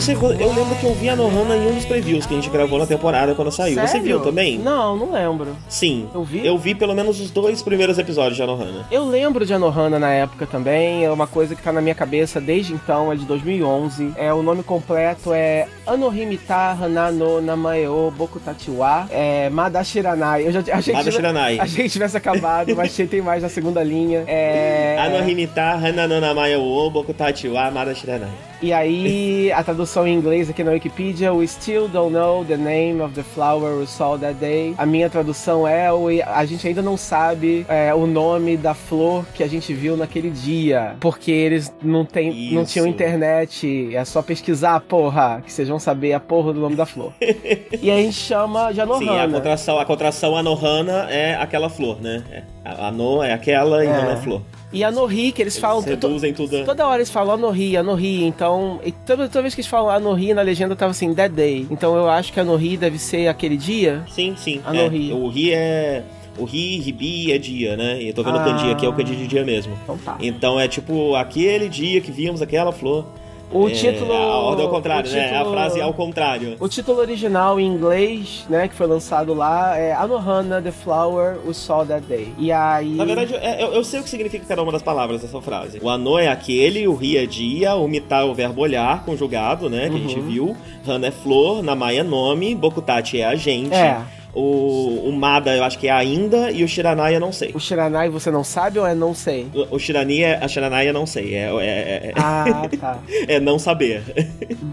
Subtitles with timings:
[0.00, 0.49] A
[0.80, 2.86] você, que eu vi a Nohana em um dos previews que a gente gravou na
[2.86, 3.74] temporada quando saiu.
[3.74, 4.06] Você Sério?
[4.06, 4.58] viu também?
[4.58, 5.56] Não, não lembro.
[5.68, 6.08] Sim.
[6.14, 6.46] Eu vi?
[6.46, 8.86] Eu vi pelo menos os dois primeiros episódios de Anohana.
[8.90, 12.40] Eu lembro de Anohana na época também, é uma coisa que tá na minha cabeça
[12.40, 14.12] desde então, é de 2011.
[14.16, 20.46] É, o nome completo é Anohimita Hanano Namaeo Bokutachiwa é, Madashiranai.
[20.46, 21.60] Eu já achei que, Madashiranai.
[21.60, 24.24] achei que tivesse acabado, mas tem mais na segunda linha.
[24.26, 24.96] É...
[24.98, 28.50] Anohimita Hananonamaya wo Bokutachiwa Amada Shiranai.
[28.62, 33.02] E aí, a tradução em inglês aqui na Wikipedia, We still don't know the name
[33.02, 34.74] of the flower we saw that day.
[34.78, 39.24] A minha tradução é, "We- a gente ainda não sabe é, o nome da flor
[39.34, 40.96] que a gente viu naquele dia.
[41.00, 46.12] Porque eles não, tem, não tinham internet, é só pesquisar, porra, que vocês vão saber
[46.12, 47.12] a porra do nome da flor.
[47.20, 49.32] e aí a gente chama de Sim, a Anohana.
[49.34, 52.22] contração, a contração Anohana é aquela flor, né?
[52.30, 53.90] É, a Ano é aquela e É.
[53.90, 54.42] Hana é flor.
[54.72, 55.82] E Anohi, que eles falam...
[55.82, 56.64] to- Reduzem tudo.
[56.64, 58.80] Toda hora eles falam Anohi, Anohi, então.
[58.84, 61.66] E toda, toda vez que eles falam Anohi na legenda tava assim, That Day.
[61.70, 64.04] Então eu acho que Anohi deve ser aquele dia.
[64.08, 64.60] Sim, sim.
[64.64, 65.10] Anohi.
[65.10, 66.04] É, o Ri é.
[66.38, 68.00] O Ri, Ribi é dia, né?
[68.00, 68.44] E eu tô vendo o Ah.
[68.44, 69.76] kanji aqui, é o kanji de dia mesmo.
[69.82, 70.16] Então tá.
[70.20, 73.04] Então é tipo aquele dia que vimos aquela flor.
[73.52, 74.12] O É, título.
[74.12, 75.24] A ordem ao contrário, o né?
[75.30, 76.56] A título- frase ao contrário.
[76.60, 81.52] O título original em inglês, né, que foi lançado lá, é Anohana, The Flower, We
[81.52, 82.32] Saw That Day.
[82.38, 82.94] E aí.
[82.94, 85.80] Na verdade, é- eu, eu sei o que significa cada uma das palavras dessa frase.
[85.82, 89.68] O ano é aquele, o ri é dia, o mita é o verbo olhar, conjugado,
[89.68, 89.88] né?
[89.90, 90.26] Que a gente Uhum.
[90.28, 90.56] viu.
[90.86, 93.74] Hana é flor, Namai é nome, Bokutachi é a gente.
[93.74, 94.00] É.
[94.34, 97.50] O, o Mada eu acho que é ainda, e o Shiranai eu não sei.
[97.54, 99.48] O Shiranai você não sabe ou é não sei?
[99.54, 100.38] O, o Shirani é.
[100.42, 101.34] A Shiranai eu não sei.
[101.34, 102.98] É, é, é, Ah, tá.
[103.28, 104.02] é não saber.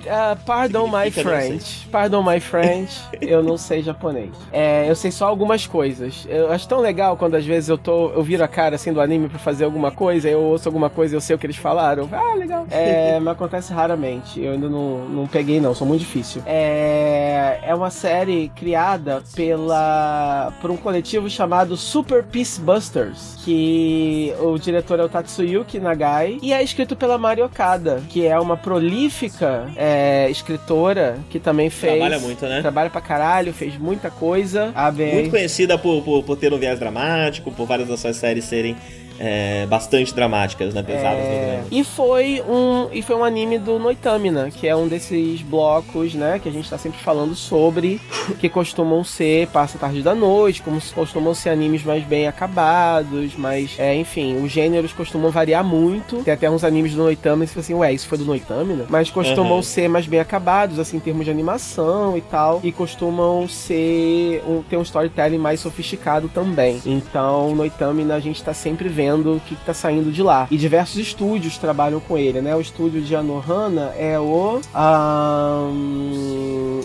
[0.08, 1.88] Ah, pardon my French.
[1.92, 3.00] Pardon my French.
[3.22, 4.30] Eu não sei japonês.
[4.52, 6.26] É, eu sei só algumas coisas.
[6.30, 8.10] Eu acho tão legal quando às vezes eu tô.
[8.12, 11.16] Eu viro a cara assim do anime pra fazer alguma coisa, eu ouço alguma coisa
[11.16, 12.08] e eu sei o que eles falaram.
[12.12, 12.66] Ah, legal.
[12.70, 14.42] É, mas acontece raramente.
[14.42, 15.74] Eu ainda não, não peguei, não.
[15.74, 16.42] Sou muito difícil.
[16.46, 20.54] É, é uma série criada pela.
[20.62, 23.38] por um coletivo chamado Super Peace Busters.
[23.46, 26.38] Que o diretor é o Tatsuyuki Nagai.
[26.42, 31.94] E é escrito pela Mari Okada, que é uma prolífica é, escritora que também fez.
[31.94, 32.62] Trabalha muito, né?
[32.62, 34.72] Trabalha pra caralho, fez muita coisa.
[34.76, 35.14] Abre aí.
[35.14, 38.76] Muito conhecida por, por, por ter um viés dramático, por várias das suas séries serem
[39.20, 40.84] é, bastante dramáticas, né?
[40.84, 41.68] Pesadas É, drama.
[41.72, 46.40] e foi um e foi um anime do Noitamina, que é um desses blocos, né,
[46.42, 48.00] que a gente tá sempre falando sobre,
[48.40, 53.36] que costumam ser passa tarde da noite, como se costumam ser animes mais bem acabados,
[53.38, 56.24] mas é, enfim, os gêneros costumam variar muito.
[56.24, 58.86] Tem até uns animes do Noitamina que você fala assim, ué, isso foi do Noitamina?
[58.90, 59.64] Mas costumam Uhum.
[59.64, 64.62] ser mais bem acabados, assim, em termos de animação e tal, e costumam ser um,
[64.62, 66.82] ter um storytelling mais sofisticado também.
[66.86, 70.48] Então, Noitamina a gente tá sempre vendo o que, que tá saindo de lá.
[70.50, 72.56] E diversos estúdios trabalham com ele, né?
[72.56, 75.74] O estúdio de Anohana é o ahn,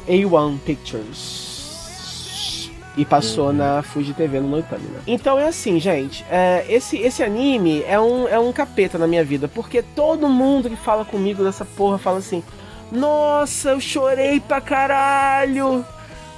[0.08, 1.52] A1 Pictures.
[2.94, 5.00] E passou na Fuji TV no Noitamina.
[5.06, 6.24] Então é assim, gente.
[6.30, 9.48] é, esse, esse anime é um, é um capeta na minha vida.
[9.48, 12.42] Porque todo mundo que fala comigo dessa porra fala assim:
[12.90, 15.82] Nossa, eu chorei pra caralho!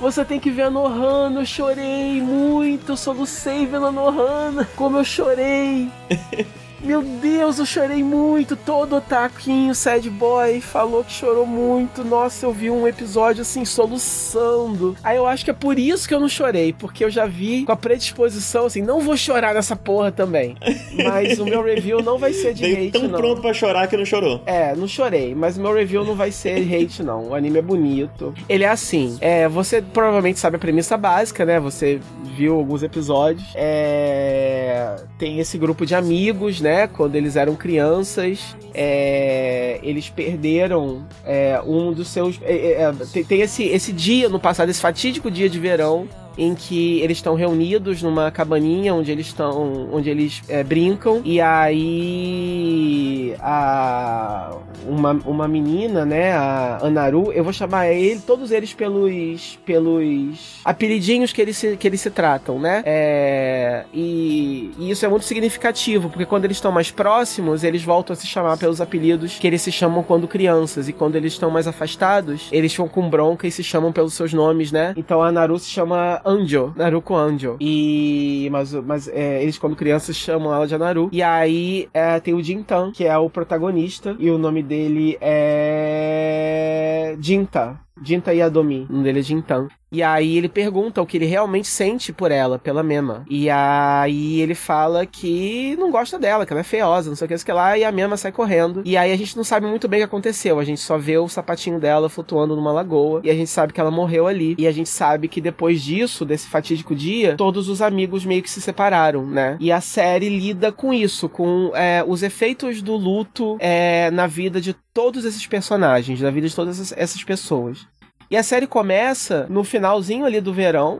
[0.00, 4.98] Você tem que ver a Nohana, eu chorei muito, eu solucei vendo a Nohana, como
[4.98, 5.88] eu chorei.
[6.84, 8.56] Meu Deus, eu chorei muito.
[8.56, 12.04] Todo otaquinho, sad boy, falou que chorou muito.
[12.04, 14.94] Nossa, eu vi um episódio assim, soluçando.
[15.02, 17.64] Aí eu acho que é por isso que eu não chorei, porque eu já vi
[17.64, 20.56] com a predisposição assim, não vou chorar nessa porra também.
[21.02, 23.18] Mas o meu review não vai ser de Veio hate, tão não.
[23.18, 24.42] pronto pra chorar que não chorou.
[24.44, 27.28] É, não chorei, mas o meu review não vai ser hate, não.
[27.28, 28.34] O anime é bonito.
[28.46, 31.58] Ele é assim: é, você provavelmente sabe a premissa básica, né?
[31.60, 31.98] Você
[32.36, 33.48] viu alguns episódios.
[33.54, 36.73] É, tem esse grupo de amigos, né?
[36.92, 42.40] Quando eles eram crianças, é, eles perderam é, um dos seus.
[42.42, 46.08] é, é, é, tem tem esse, esse dia no passado, esse fatídico dia de verão.
[46.36, 51.40] Em que eles estão reunidos numa cabaninha onde eles estão, onde eles é, brincam e
[51.40, 59.58] aí a uma, uma menina, né, a Anaru, eu vou chamar ele, todos eles pelos
[59.64, 62.82] pelos apelidinhos que eles se, que eles se tratam, né?
[62.84, 68.12] É, e, e isso é muito significativo, porque quando eles estão mais próximos, eles voltam
[68.12, 71.50] a se chamar pelos apelidos que eles se chamam quando crianças, e quando eles estão
[71.50, 74.92] mais afastados, eles ficam com bronca e se chamam pelos seus nomes, né?
[74.96, 77.56] Então a Naru se chama Anjo, Naruko Anjo.
[77.60, 81.08] E mas, mas é, eles quando crianças chamam ela de Naru.
[81.12, 87.16] E aí é, tem o Jintan, que é o protagonista, e o nome dele é
[87.20, 87.83] Jinta.
[88.02, 89.68] Jinta Yadomi, o nome dele é Jintan.
[89.94, 93.24] E aí ele pergunta o que ele realmente sente por ela, pela Mema.
[93.30, 97.28] E aí ele fala que não gosta dela, que ela é feiosa, não sei o
[97.28, 98.82] que, sei que lá, e a Mema sai correndo.
[98.84, 101.16] E aí a gente não sabe muito bem o que aconteceu, a gente só vê
[101.16, 104.56] o sapatinho dela flutuando numa lagoa, e a gente sabe que ela morreu ali.
[104.58, 108.50] E a gente sabe que depois disso, desse fatídico dia, todos os amigos meio que
[108.50, 109.56] se separaram, né?
[109.60, 114.60] E a série lida com isso, com é, os efeitos do luto é, na vida
[114.60, 117.86] de todos esses personagens, na vida de todas essas pessoas.
[118.30, 120.98] E a série começa no finalzinho ali do verão.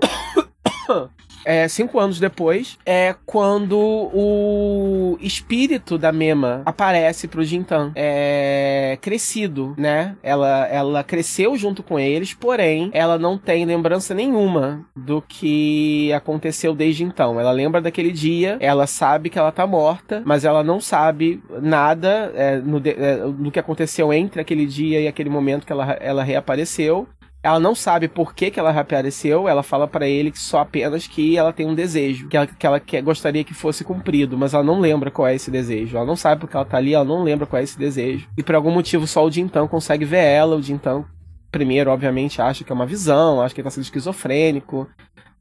[1.45, 7.93] É, cinco anos depois, é quando o espírito da Mema aparece pro Jintan.
[7.95, 10.17] É crescido, né?
[10.23, 16.75] Ela, ela cresceu junto com eles, porém, ela não tem lembrança nenhuma do que aconteceu
[16.75, 17.39] desde então.
[17.39, 22.33] Ela lembra daquele dia, ela sabe que ela tá morta, mas ela não sabe nada
[22.35, 26.23] é, no, é, do que aconteceu entre aquele dia e aquele momento que ela, ela
[26.23, 27.07] reapareceu.
[27.45, 31.07] Ela não sabe por que, que ela reapareceu, ela fala para ele que só apenas
[31.07, 34.55] que ela tem um desejo, que ela, que ela quer, gostaria que fosse cumprido, mas
[34.55, 35.95] ela não lembra qual é esse desejo.
[35.95, 38.27] Ela não sabe porque ela tá ali, ela não lembra qual é esse desejo.
[38.35, 41.05] E por algum motivo só o Dintão consegue ver ela, o Dintão
[41.53, 44.89] primeiro, obviamente, acha que é uma visão, acha que ele tá sendo esquizofrênico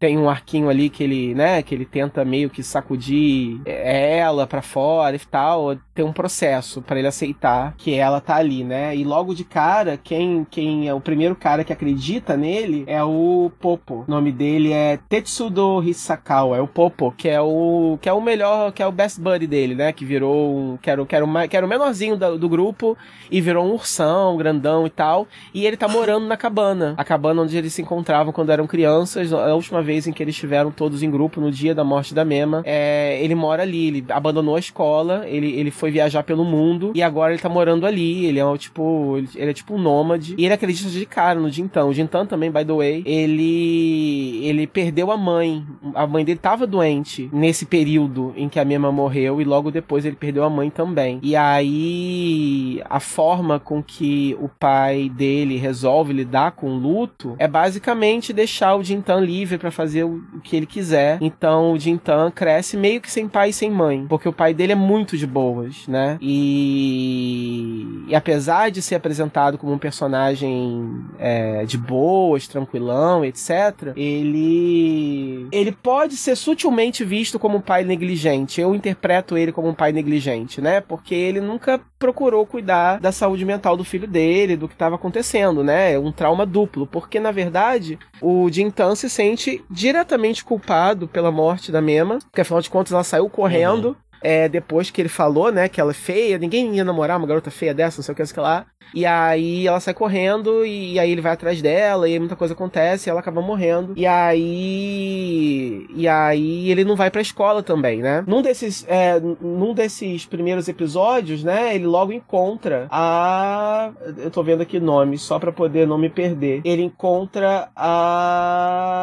[0.03, 4.61] tem um arquinho ali que ele, né, que ele tenta meio que sacudir ela para
[4.61, 5.77] fora e tal.
[5.95, 8.93] Tem um processo para ele aceitar que ela tá ali, né?
[8.93, 13.49] E logo de cara, quem, quem é o primeiro cara que acredita nele é o
[13.61, 14.03] Popo.
[14.05, 18.19] O nome dele é Tetsudo Hisakawa, é o Popo, que é o que é o
[18.19, 19.93] melhor, que é o best buddy dele, né?
[19.93, 22.97] Que virou um, que era, que era, uma, que era o menorzinho do, do grupo
[23.31, 25.27] e virou um ursão, grandão e tal.
[25.53, 29.31] E ele tá morando na cabana, a cabana onde eles se encontravam quando eram crianças.
[29.31, 32.13] A última vez vez em que eles estiveram todos em grupo no dia da morte
[32.13, 32.63] da Mema.
[32.65, 37.03] É, ele mora ali, ele abandonou a escola, ele, ele foi viajar pelo mundo e
[37.03, 38.25] agora ele tá morando ali.
[38.25, 41.49] Ele é tipo, ele, ele é tipo um nômade e ele acredita de cara no
[41.49, 41.85] Jintan.
[41.85, 45.63] O Jintan também, by the way, ele ele perdeu a mãe.
[45.93, 50.05] A mãe dele tava doente nesse período em que a Mema morreu e logo depois
[50.05, 51.19] ele perdeu a mãe também.
[51.21, 57.47] E aí a forma com que o pai dele resolve lidar com o luto é
[57.47, 61.17] basicamente deixar o Jintan livre para fazer fazer o que ele quiser.
[61.21, 64.71] Então o Jintan cresce meio que sem pai e sem mãe, porque o pai dele
[64.71, 66.17] é muito de boas, né?
[66.21, 75.47] E, e apesar de ser apresentado como um personagem é, de boas, tranquilão, etc., ele
[75.51, 78.61] ele pode ser sutilmente visto como um pai negligente.
[78.61, 80.79] Eu interpreto ele como um pai negligente, né?
[80.79, 85.63] Porque ele nunca procurou cuidar da saúde mental do filho dele, do que estava acontecendo,
[85.63, 85.93] né?
[85.93, 91.71] É um trauma duplo, porque na verdade o Jintan se sente diretamente culpado pela morte
[91.71, 93.89] da Mema, porque afinal de contas ela saiu correndo.
[93.89, 93.95] Uhum.
[94.23, 97.51] É, depois que ele falou, né, que ela é feia, ninguém ia namorar uma garota
[97.51, 98.65] feia dessa, não sei o que, não sei que lá.
[98.93, 103.09] E aí ela sai correndo, e aí ele vai atrás dela, e muita coisa acontece,
[103.09, 103.93] e ela acaba morrendo.
[103.95, 105.85] E aí.
[105.95, 108.23] E aí ele não vai pra escola também, né?
[108.27, 113.91] Num desses, é, num desses primeiros episódios, né, ele logo encontra a.
[114.17, 116.61] Eu tô vendo aqui nome, só pra poder não me perder.
[116.63, 118.93] Ele encontra a.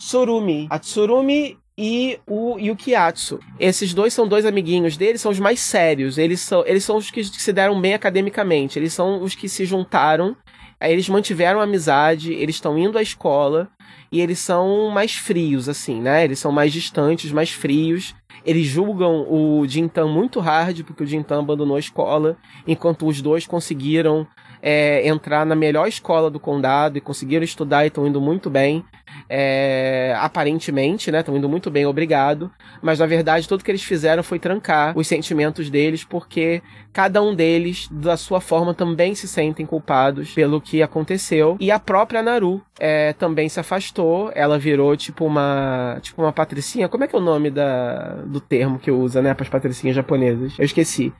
[0.00, 0.66] Tsurumi.
[0.68, 3.40] A Tsurumi e o Yukiatsu.
[3.58, 6.16] Esses dois são dois amiguinhos dele, são os mais sérios.
[6.16, 8.78] Eles são, eles são os que se deram bem academicamente.
[8.78, 10.36] Eles são os que se juntaram.
[10.80, 13.68] Eles mantiveram amizade, eles estão indo à escola
[14.12, 16.24] e eles são mais frios, assim, né?
[16.24, 18.14] Eles são mais distantes, mais frios.
[18.46, 22.36] Eles julgam o Jintan muito hard, porque o Jintan abandonou a escola,
[22.66, 24.26] enquanto os dois conseguiram
[24.60, 28.84] é, entrar na melhor escola do condado e conseguiram estudar e estão indo muito bem.
[29.28, 31.20] É, aparentemente, né?
[31.20, 32.50] Estão indo muito bem, obrigado.
[32.80, 37.34] Mas na verdade, tudo que eles fizeram foi trancar os sentimentos deles, porque cada um
[37.34, 41.56] deles, da sua forma, também se sentem culpados pelo que aconteceu.
[41.60, 44.30] E a própria Naru é, também se afastou.
[44.34, 45.98] Ela virou tipo uma.
[46.02, 46.88] Tipo uma patricinha.
[46.88, 49.34] Como é que é o nome da, do termo que usa, né?
[49.34, 50.54] Para as patricinhas japonesas?
[50.58, 51.12] Eu esqueci.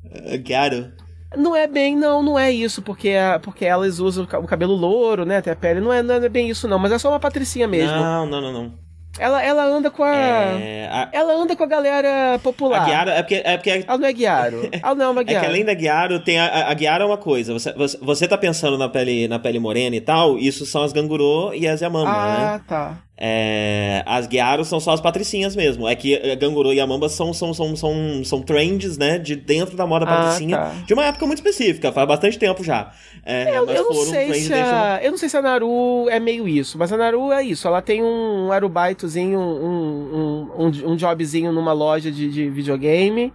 [0.44, 0.92] Garo.
[1.36, 5.38] Não é bem, não, não é isso, porque, porque elas usam o cabelo louro, né?
[5.38, 5.80] Até a pele.
[5.80, 7.96] Não é, não é bem isso, não, mas é só uma patricinha mesmo.
[7.96, 8.72] Não, não, não, não.
[9.18, 12.80] Ela, ela anda com a, É, a, Ela anda com a galera popular.
[12.80, 14.68] a Guiaro é porque, é porque Ela não é Guiaro.
[14.72, 15.48] Ela não é uma É que Guiaro.
[15.48, 17.52] além da Guiaro, tem a, a, Guiaro é uma coisa.
[17.52, 20.94] Você, você, você tá pensando na pele, na pele morena e tal, isso são as
[20.94, 22.44] Ganguro e as Yamamba, né?
[22.54, 22.98] Ah, tá.
[23.24, 25.86] É, as Guiaro são só as patricinhas mesmo.
[25.86, 29.16] É que a Ganguro e Yamamba são, são, são, são, são trends, né?
[29.16, 30.56] De dentro da moda Ah, patricinha.
[30.56, 30.72] tá.
[30.84, 32.90] De uma época muito específica, faz bastante tempo já.
[33.24, 36.48] É, Eu, eu não sei se a, eu não sei se a Naru é meio
[36.48, 37.68] isso, mas a Naru é isso.
[37.68, 43.32] Ela tem um arubaitozinho, um, um, um, um jobzinho numa loja de, de videogame.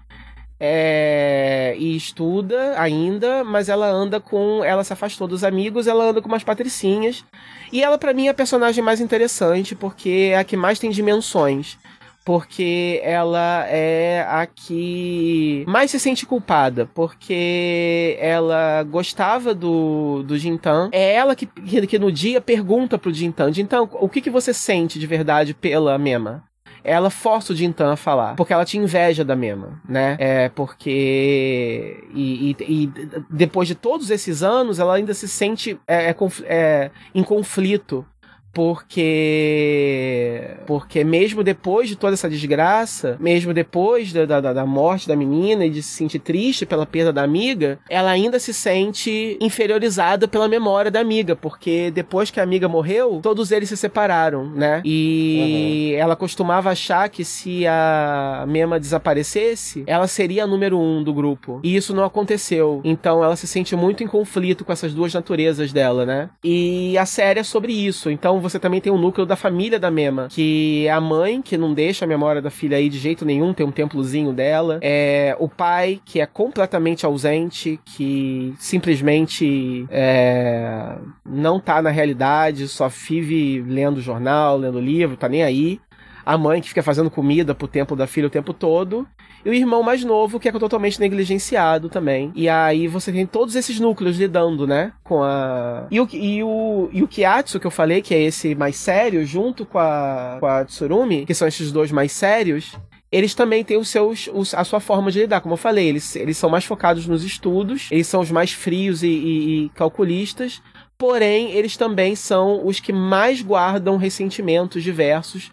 [0.60, 4.64] É, e estuda ainda, mas ela anda com.
[4.64, 7.24] Ela se afastou dos amigos, ela anda com umas patricinhas.
[7.72, 10.90] E ela, pra mim, é a personagem mais interessante, porque é a que mais tem
[10.90, 11.78] dimensões.
[12.26, 16.90] Porque ela é a que mais se sente culpada.
[16.94, 20.90] Porque ela gostava do, do Jintan.
[20.92, 25.00] É ela que, que no dia pergunta pro Jintan: Jintan, o que, que você sente
[25.00, 26.44] de verdade pela Mema?
[26.88, 28.36] Ela força o Jintan a falar.
[28.36, 30.16] Porque ela tinha inveja da Mema, né?
[30.20, 32.04] É porque.
[32.14, 32.92] E, e- e
[33.30, 36.16] depois de todos esses anos, ela ainda se sente é, é
[36.46, 38.06] é, em conflito.
[38.54, 40.42] Porque.
[40.66, 45.66] Porque mesmo depois de toda essa desgraça, mesmo depois da, da, da morte da menina
[45.66, 50.48] e de se sentir triste pela perda da amiga, ela ainda se sente inferiorizada pela
[50.48, 51.36] memória da amiga.
[51.36, 54.82] Porque depois que a amiga morreu, todos eles se separaram, né?
[54.84, 61.14] E ela costumava achar que se a Mema desaparecesse, ela seria a número um do
[61.14, 61.60] grupo.
[61.64, 62.82] E isso não aconteceu.
[62.84, 66.30] Então ela se sente muito em conflito com essas duas naturezas dela, né?
[66.44, 68.10] E a série é sobre isso.
[68.10, 71.58] Então você também tem o núcleo da família da Mema, que é a mãe, que
[71.58, 74.80] não deixa a memória da filha aí de jeito nenhum, tem um templozinho dela.
[74.82, 82.88] É o pai, que é completamente ausente, que simplesmente é, não tá na realidade, só
[82.88, 85.80] vive lendo jornal, lendo livro, tá nem aí
[86.28, 89.08] a mãe que fica fazendo comida pro templo da filha o tempo todo,
[89.46, 92.34] e o irmão mais novo que é totalmente negligenciado também.
[92.36, 95.88] E aí você tem todos esses núcleos lidando, né, com a...
[95.90, 99.26] E o, e o, e o Kiatsu, que eu falei, que é esse mais sério,
[99.26, 102.76] junto com a, com a Tsurumi, que são esses dois mais sérios,
[103.10, 105.40] eles também têm os seus, os- a sua forma de lidar.
[105.40, 109.02] Como eu falei, eles, eles são mais focados nos estudos, eles são os mais frios
[109.02, 110.62] e, e- e calculistas,
[110.98, 115.52] porém, eles também são os que mais guardam ressentimentos diversos.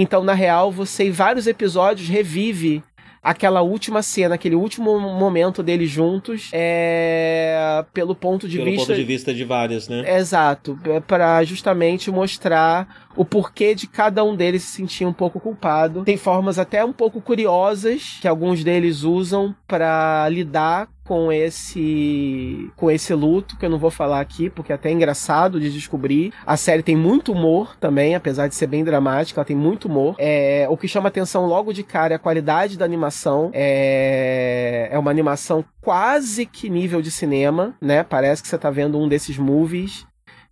[0.00, 2.82] Então, na real, você em vários episódios revive
[3.22, 8.86] aquela última cena, aquele último momento deles juntos, é, pelo ponto de Pelo vista.
[8.86, 10.16] ponto de vista de vários, né?
[10.16, 16.04] Exato, para justamente mostrar o porquê de cada um deles se sentir um pouco culpado.
[16.04, 22.90] Tem formas até um pouco curiosas que alguns deles usam para lidar com esse com
[22.90, 26.32] esse luto que eu não vou falar aqui porque é até engraçado de descobrir.
[26.44, 30.16] A série tem muito humor também, apesar de ser bem dramática, ela tem muito humor.
[30.18, 33.50] É, o que chama atenção logo de cara é a qualidade da animação.
[33.54, 38.02] É, é uma animação quase que nível de cinema, né?
[38.02, 40.06] Parece que você tá vendo um desses movies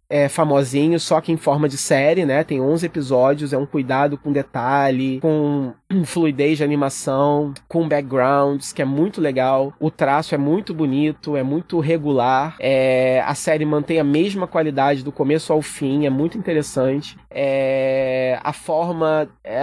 [0.09, 2.45] é, famosinho, só que em forma de série, né?
[2.45, 5.73] Tem 11 episódios, é um cuidado com detalhe, com
[6.05, 9.73] fluidez de animação, com backgrounds, que é muito legal.
[9.79, 12.57] O traço é muito bonito, é muito regular.
[12.59, 17.17] É, a série mantém a mesma qualidade do começo ao fim, é muito interessante.
[17.31, 19.61] É, a forma é,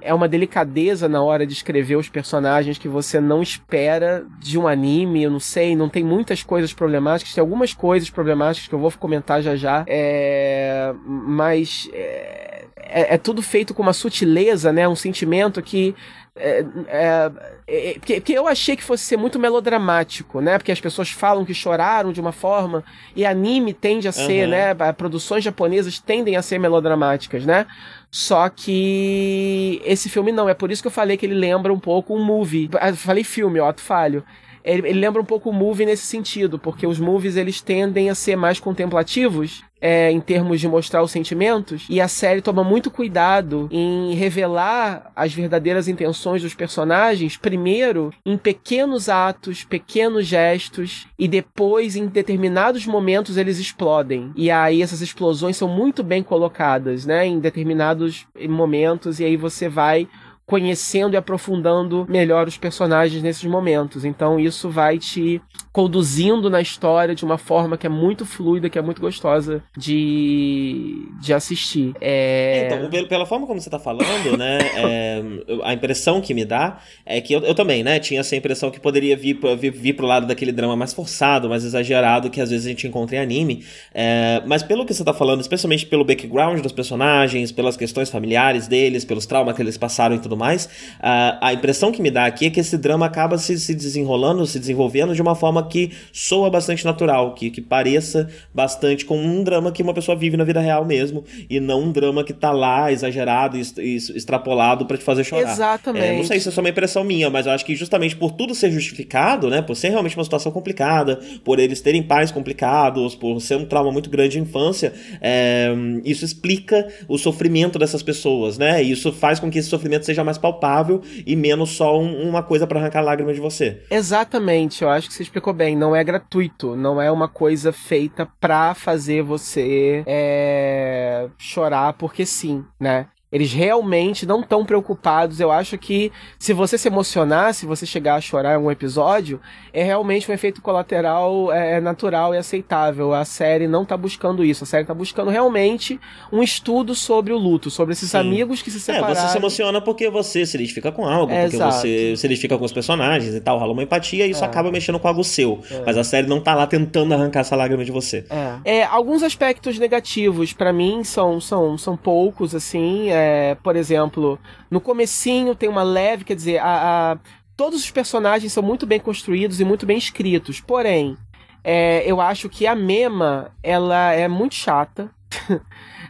[0.00, 4.66] é uma delicadeza na hora de escrever os personagens que você não espera de um
[4.66, 8.78] anime, eu não sei, não tem muitas coisas problemáticas, tem algumas coisas problemáticas que eu
[8.78, 14.86] vou comentar já já, é, mas é, é- é tudo feito com uma sutileza, né,
[14.88, 15.94] um sentimento que
[16.34, 17.32] é, é,
[17.66, 20.56] é, porque, porque eu achei que fosse ser muito melodramático, né?
[20.56, 22.82] Porque as pessoas falam que choraram de uma forma
[23.14, 24.74] e anime tende a ser, né?
[24.94, 27.66] Produções japonesas tendem a ser melodramáticas, né?
[28.10, 31.78] Só que esse filme não, é por isso que eu falei que ele lembra um
[31.78, 32.70] pouco um movie.
[32.82, 34.24] Eu falei filme, ó, tu falho.
[34.64, 38.14] Ele, ele lembra um pouco o movie nesse sentido, porque os movies eles tendem a
[38.14, 42.88] ser mais contemplativos é, em termos de mostrar os sentimentos, e a série toma muito
[42.88, 51.26] cuidado em revelar as verdadeiras intenções dos personagens, primeiro em pequenos atos, pequenos gestos, e
[51.26, 54.30] depois em determinados momentos eles explodem.
[54.36, 59.68] E aí essas explosões são muito bem colocadas, né, em determinados momentos, e aí você
[59.68, 60.06] vai
[60.52, 64.04] conhecendo e aprofundando melhor os personagens nesses momentos.
[64.04, 65.40] Então isso vai te
[65.72, 71.08] conduzindo na história de uma forma que é muito fluida, que é muito gostosa de,
[71.18, 71.94] de assistir.
[71.98, 72.66] É...
[72.66, 75.22] Então, pela forma como você tá falando, né, é,
[75.62, 78.78] a impressão que me dá é que eu, eu, também, né, tinha essa impressão que
[78.78, 82.66] poderia vir, vir, vir pro lado daquele drama mais forçado, mais exagerado que às vezes
[82.66, 83.64] a gente encontra em anime.
[83.94, 88.68] É, mas pelo que você tá falando, especialmente pelo background dos personagens, pelas questões familiares
[88.68, 90.68] deles, pelos traumas que eles passaram e tudo mais,
[90.98, 94.44] a, a impressão que me dá aqui é que esse drama acaba se, se desenrolando,
[94.44, 99.44] se desenvolvendo de uma forma que soa bastante natural, que, que pareça bastante com um
[99.44, 102.50] drama que uma pessoa vive na vida real mesmo, e não um drama que tá
[102.50, 105.52] lá exagerado e, e extrapolado para te fazer chorar.
[105.52, 106.04] Exatamente.
[106.04, 108.32] É, não sei se é só uma impressão minha, mas eu acho que justamente por
[108.32, 113.14] tudo ser justificado, né, por ser realmente uma situação complicada, por eles terem pais complicados,
[113.14, 115.70] por ser um trauma muito grande de infância, é,
[116.04, 118.82] isso explica o sofrimento dessas pessoas, né?
[118.82, 122.42] E isso faz com que esse sofrimento seja mais palpável e menos só um, uma
[122.42, 123.82] coisa para arrancar lágrimas de você.
[123.90, 125.76] Exatamente, eu acho que você explicou bem.
[125.76, 132.64] Não é gratuito, não é uma coisa feita pra fazer você é, chorar porque sim,
[132.78, 133.06] né?
[133.32, 135.40] Eles realmente não estão preocupados.
[135.40, 139.40] Eu acho que se você se emocionar, se você chegar a chorar em um episódio,
[139.72, 143.14] é realmente um efeito colateral é, é natural e aceitável.
[143.14, 144.64] A série não está buscando isso.
[144.64, 145.98] A série está buscando realmente
[146.30, 148.18] um estudo sobre o luto, sobre esses Sim.
[148.18, 149.12] amigos que se separaram.
[149.12, 151.76] É, você se emociona porque você se identifica com algo, é, porque exato.
[151.76, 154.46] você se identifica com os personagens e tal, rola uma empatia e isso é.
[154.46, 155.60] acaba mexendo com algo seu.
[155.70, 155.82] É.
[155.86, 158.26] Mas a série não tá lá tentando arrancar essa lágrima de você.
[158.64, 158.80] É.
[158.80, 163.10] é alguns aspectos negativos para mim são, são, são poucos, assim.
[163.10, 164.38] É, é, por exemplo,
[164.70, 167.18] no comecinho tem uma leve, quer dizer, a, a,
[167.56, 170.60] todos os personagens são muito bem construídos e muito bem escritos.
[170.60, 171.16] Porém,
[171.62, 175.10] é, eu acho que a Mema, ela é muito chata.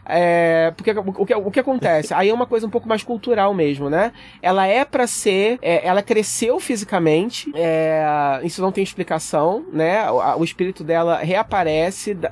[0.05, 2.13] É, porque o que, o que acontece?
[2.13, 4.11] Aí é uma coisa um pouco mais cultural mesmo, né?
[4.41, 5.57] Ela é para ser.
[5.61, 10.11] É, ela cresceu fisicamente, é, isso não tem explicação, né?
[10.11, 12.29] O, o espírito dela reaparece da,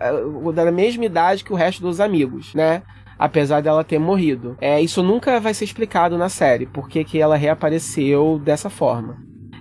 [0.54, 2.84] da mesma idade que o resto dos amigos, né?
[3.22, 4.58] Apesar dela ter morrido.
[4.60, 9.18] É, isso nunca vai ser explicado na série, porque que ela reapareceu dessa forma.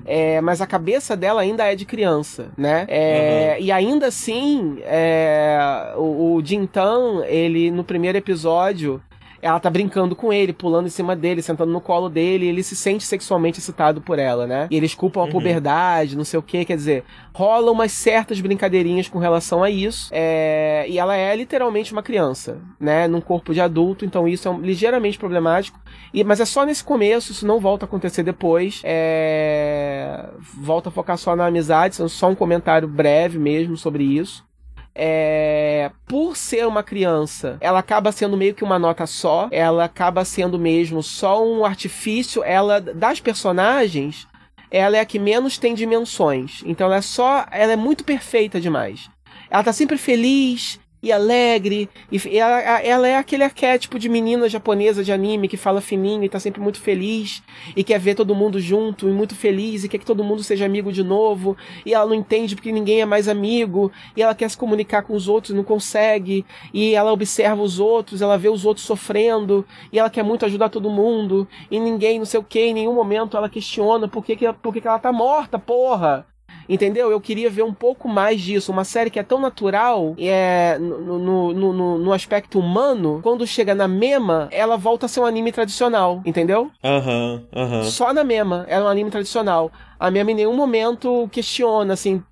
[0.07, 2.87] É, mas a cabeça dela ainda é de criança, né?
[2.89, 3.67] É, uhum.
[3.67, 9.01] E ainda assim, é, o, o Jintan, ele no primeiro episódio,
[9.43, 12.63] ela tá brincando com ele, pulando em cima dele, sentando no colo dele, e ele
[12.63, 14.69] se sente sexualmente excitado por ela, né?
[14.71, 15.31] E eles culpam a uhum.
[15.31, 20.11] puberdade, não sei o que, quer dizer, rolam umas certas brincadeirinhas com relação a isso,
[20.13, 20.85] é...
[20.89, 23.09] e ela é literalmente uma criança, né?
[23.09, 24.61] Num corpo de adulto, então isso é um...
[24.61, 25.79] ligeiramente problemático,
[26.13, 26.23] e...
[26.23, 30.29] mas é só nesse começo, isso não volta a acontecer depois, é...
[30.59, 34.50] volta a focar só na amizade, só um comentário breve mesmo sobre isso
[34.95, 40.25] é, por ser uma criança, ela acaba sendo meio que uma nota só, ela acaba
[40.25, 44.27] sendo mesmo só um artifício, ela das personagens,
[44.71, 46.63] ela é a que menos tem dimensões.
[46.65, 49.09] Então ela é só, ela é muito perfeita demais.
[49.51, 51.89] Ela tá sempre feliz, e alegre.
[52.11, 56.29] E ela, ela, é aquele arquétipo de menina japonesa de anime que fala fininho e
[56.29, 57.43] tá sempre muito feliz
[57.75, 60.67] e quer ver todo mundo junto e muito feliz e quer que todo mundo seja
[60.67, 61.57] amigo de novo.
[61.85, 65.15] E ela não entende porque ninguém é mais amigo e ela quer se comunicar com
[65.15, 66.45] os outros e não consegue.
[66.73, 70.69] E ela observa os outros, ela vê os outros sofrendo e ela quer muito ajudar
[70.69, 74.37] todo mundo e ninguém, não sei o que, em nenhum momento ela questiona por que,
[74.37, 76.27] que, por que, que ela tá morta, porra.
[76.71, 77.11] Entendeu?
[77.11, 78.71] Eu queria ver um pouco mais disso.
[78.71, 83.75] Uma série que é tão natural é, no, no, no, no aspecto humano, quando chega
[83.75, 86.23] na mema, ela volta a ser um anime tradicional.
[86.25, 86.71] Entendeu?
[86.85, 87.77] Aham, uhum, aham.
[87.79, 87.85] Uhum.
[87.85, 89.73] Só na mema, é um anime tradicional.
[89.99, 92.23] A mema em nenhum momento questiona, assim.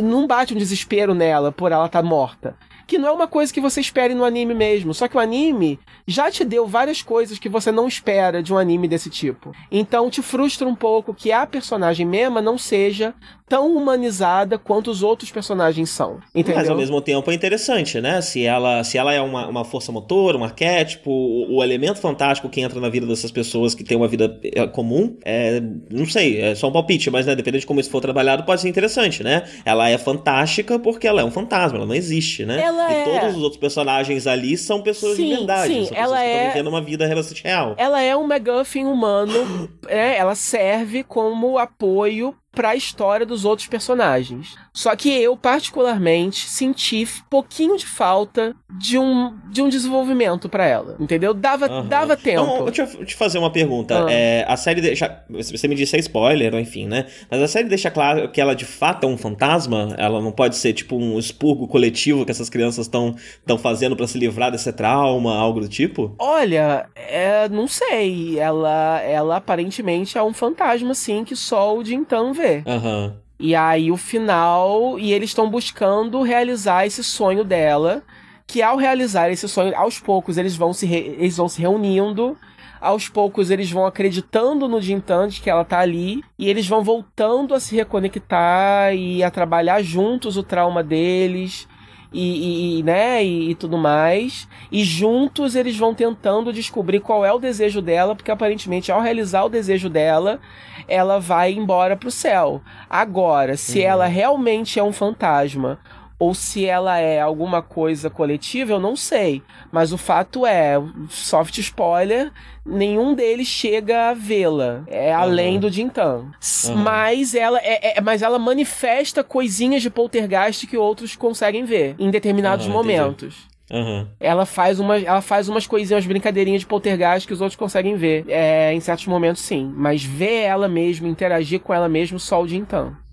[0.00, 2.54] Não bate um desespero nela por ela estar tá morta
[2.86, 4.94] que não é uma coisa que você espere no anime mesmo.
[4.94, 8.58] Só que o anime já te deu várias coisas que você não espera de um
[8.58, 9.52] anime desse tipo.
[9.70, 13.14] Então te frustra um pouco que a personagem Mema não seja
[13.48, 16.18] tão humanizada quanto os outros personagens são.
[16.34, 16.60] Entendeu?
[16.60, 18.20] Mas ao mesmo tempo é interessante, né?
[18.22, 22.48] Se ela, se ela é uma, uma força motor, um arquétipo, o, o, elemento fantástico
[22.48, 26.40] que entra na vida dessas pessoas que têm uma vida é, comum, é, não sei,
[26.40, 29.22] é só um palpite, mas né, dependendo de como isso for trabalhado, pode ser interessante,
[29.22, 29.44] né?
[29.64, 32.62] Ela é fantástica porque ela é um fantasma, ela não existe, né?
[32.62, 33.04] Ela e é...
[33.04, 36.30] todos os outros personagens ali são pessoas sim, de verdade, sim, são ela pessoas é...
[36.30, 37.74] que estão vivendo uma vida relativamente real.
[37.76, 44.56] Ela é um MacGuffin humano, é, ela serve como apoio pra história dos outros personagens.
[44.72, 50.96] Só que eu, particularmente, senti pouquinho de falta de um, de um desenvolvimento para ela.
[50.98, 51.32] Entendeu?
[51.32, 51.86] Dava, uhum.
[51.86, 52.44] dava tempo.
[52.44, 54.06] Não, deixa eu te fazer uma pergunta.
[54.10, 55.24] É, a série deixa.
[55.30, 57.06] Você me disse é spoiler, enfim, né?
[57.30, 59.94] Mas a série deixa claro que ela de fato é um fantasma?
[59.96, 63.14] Ela não pode ser tipo um expurgo coletivo que essas crianças estão
[63.58, 66.14] fazendo para se livrar desse trauma, algo do tipo?
[66.18, 68.38] Olha, é, não sei.
[68.38, 72.43] Ela, ela aparentemente é um fantasma, sim, que só o Jintan vê.
[72.66, 73.04] Aham.
[73.06, 73.24] Uhum.
[73.38, 74.98] E aí o final.
[74.98, 78.02] E eles estão buscando realizar esse sonho dela.
[78.46, 82.36] Que ao realizar esse sonho, aos poucos eles vão se, re, eles vão se reunindo.
[82.80, 86.22] Aos poucos eles vão acreditando no Jintan de que ela tá ali.
[86.38, 91.66] E eles vão voltando a se reconectar e a trabalhar juntos o trauma deles
[92.14, 94.48] e, e, né, e, e, tudo mais.
[94.70, 99.44] E juntos eles vão tentando descobrir qual é o desejo dela, porque aparentemente ao realizar
[99.44, 100.40] o desejo dela,
[100.86, 102.62] ela vai embora pro céu.
[102.88, 103.86] Agora, se uhum.
[103.86, 105.78] ela realmente é um fantasma
[106.18, 109.42] ou se ela é alguma coisa coletiva, eu não sei.
[109.70, 110.74] Mas o fato é,
[111.08, 112.32] soft spoiler,
[112.64, 114.84] nenhum deles chega a vê-la.
[114.86, 115.22] É uhum.
[115.22, 116.26] além do Jintan.
[116.66, 116.76] Uhum.
[116.76, 122.10] Mas ela é, é, mas ela manifesta coisinhas de poltergeist que outros conseguem ver em
[122.10, 123.46] determinados uhum, momentos.
[123.70, 124.06] Uhum.
[124.20, 127.96] Ela faz uma, ela faz umas coisinhas, umas brincadeirinhas de poltergeist que os outros conseguem
[127.96, 128.24] ver.
[128.28, 129.72] É, em certos momentos, sim.
[129.74, 133.03] Mas ver ela mesmo, interagir com ela mesmo, só o Jintan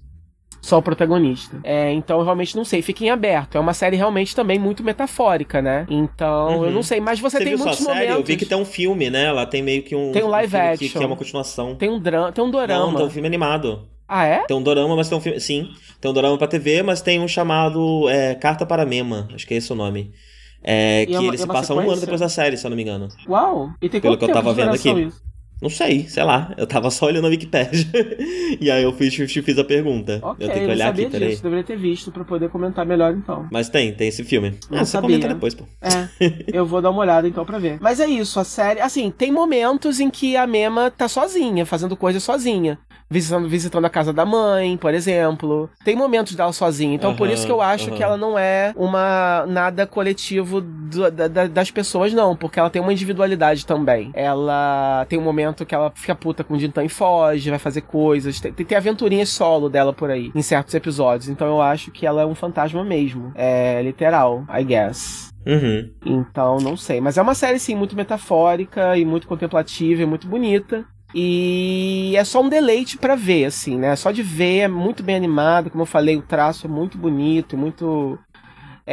[0.62, 1.60] só o protagonista.
[1.64, 3.58] É, então eu realmente não sei, fiquem aberto.
[3.58, 5.88] É uma série realmente também muito metafórica, né?
[5.90, 6.66] Então uhum.
[6.66, 8.08] eu não sei, mas você, você tem muitos sua momentos.
[8.08, 8.20] Série?
[8.20, 9.26] Eu vi que tem um filme, né?
[9.26, 11.76] Ela tem meio que um Tem um live um action, que, que, é uma continuação.
[11.76, 12.86] Tem um drama, tem um dorama.
[12.86, 13.88] Não, tem um filme animado.
[14.08, 14.40] Ah, é?
[14.46, 15.40] Tem um dorama, mas tem um filme.
[15.40, 15.70] Sim,
[16.00, 19.28] tem um dorama pra TV, mas tem um chamado é, Carta para Mema.
[19.34, 20.14] Acho que é esse o nome.
[20.64, 21.90] É, que é uma, ele se é passa sequência?
[21.90, 23.08] um ano depois da série, se eu não me engano.
[23.28, 23.72] Uau!
[23.82, 24.92] E tem Pelo que eu tava vendo aqui.
[24.92, 25.31] Isso?
[25.62, 26.54] Não sei, sei lá.
[26.58, 27.86] Eu tava só olhando a Wikipedia.
[28.60, 30.20] e aí eu fiz, fiz a pergunta.
[30.22, 31.36] Okay, eu tenho que olhar aqui, disso, peraí.
[31.36, 33.48] deveria ter visto pra poder comentar melhor então.
[33.52, 34.56] Mas tem, tem esse filme.
[34.70, 34.86] Não ah, sabia.
[34.86, 35.66] você comenta depois, pô.
[35.82, 36.10] É,
[36.52, 37.78] eu vou dar uma olhada então pra ver.
[37.80, 38.82] Mas é isso, a série.
[38.82, 42.80] Assim, tem momentos em que a Mema tá sozinha, fazendo coisas sozinha
[43.12, 45.70] visitando, visitando a casa da mãe, por exemplo.
[45.84, 46.96] Tem momentos dela sozinha.
[46.96, 47.98] Então, uhum, por isso que eu acho uhum.
[47.98, 52.36] que ela não é uma nada coletivo do, da, das pessoas, não.
[52.36, 54.12] Porque ela tem uma individualidade também.
[54.14, 57.82] Ela tem um momento que ela fica puta com o Dintan e foge, vai fazer
[57.82, 58.40] coisas.
[58.40, 61.28] Tem, tem aventurinhas solo dela por aí, em certos episódios.
[61.28, 63.34] Então eu acho que ela é um fantasma mesmo.
[63.36, 65.30] É literal, I guess.
[65.46, 65.92] Uhum.
[66.06, 67.02] Então, não sei.
[67.02, 70.86] Mas é uma série, sim, muito metafórica e muito contemplativa e muito bonita.
[71.14, 73.96] E é só um deleite para ver, assim, né?
[73.96, 77.58] Só de ver, é muito bem animado, como eu falei, o traço é muito bonito,
[77.58, 78.18] muito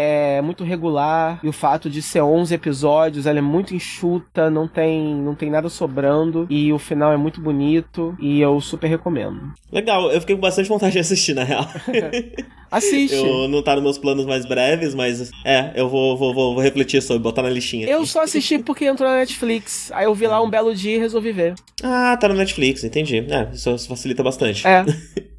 [0.00, 4.68] é muito regular e o fato de ser 11 episódios, ela é muito enxuta, não
[4.68, 9.52] tem, não tem nada sobrando e o final é muito bonito e eu super recomendo.
[9.72, 11.66] Legal, eu fiquei com bastante vontade de assistir, na real.
[12.70, 13.16] Assiste.
[13.16, 16.62] Eu não tá nos meus planos mais breves, mas é, eu vou, vou, vou, vou
[16.62, 17.88] refletir sobre, botar na listinha.
[17.88, 19.90] Eu só assisti porque entrou na Netflix.
[19.92, 21.54] Aí eu vi lá um belo dia e resolvi ver.
[21.82, 23.26] Ah, tá no Netflix, entendi.
[23.30, 24.66] É, isso facilita bastante.
[24.66, 24.84] É.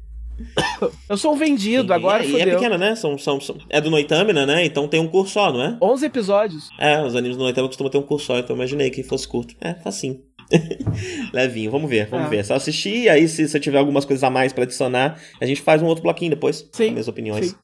[1.08, 2.94] Eu sou um vendido, agora e, é pequena, né?
[2.94, 4.64] São, são, são, é do Noitamina, né?
[4.64, 5.76] Então tem um curso só, não é?
[5.80, 6.68] 11 episódios.
[6.78, 9.54] É, os animes do Noitamina costumam ter um curso só, então imaginei que fosse curto.
[9.60, 10.20] É, facinho.
[11.32, 12.30] Levinho, vamos ver, vamos é.
[12.30, 12.44] ver.
[12.44, 15.82] Só assistir, aí se você tiver algumas coisas a mais para adicionar, a gente faz
[15.82, 16.68] um outro bloquinho depois.
[16.72, 16.86] Sim.
[16.86, 17.46] Com minhas opiniões.
[17.50, 17.54] Sim.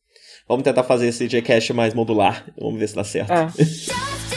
[0.48, 2.46] Vamos tentar fazer esse Jcast mais modular.
[2.58, 3.32] Vamos ver se dá certo.
[3.32, 3.48] É.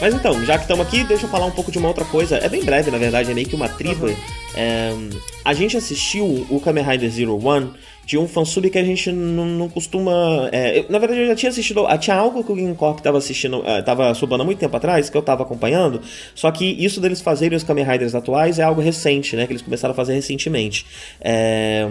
[0.00, 2.36] Mas então, já que estamos aqui, deixa eu falar um pouco de uma outra coisa.
[2.36, 4.16] É bem breve, na verdade, é meio que uma trivia.
[4.54, 4.92] É,
[5.44, 7.72] a gente assistiu o Kamen Rider Zero One
[8.08, 10.48] de um fansub que a gente não, não costuma.
[10.50, 11.84] É, eu, na verdade, eu já tinha assistido.
[11.86, 14.74] Ah, tinha algo que o Game Corp tava assistindo, uh, tava subando há muito tempo
[14.76, 16.00] atrás, que eu tava acompanhando.
[16.34, 19.46] Só que isso deles fazerem os Kamen Riders atuais é algo recente, né?
[19.46, 20.86] Que eles começaram a fazer recentemente.
[21.20, 21.86] É,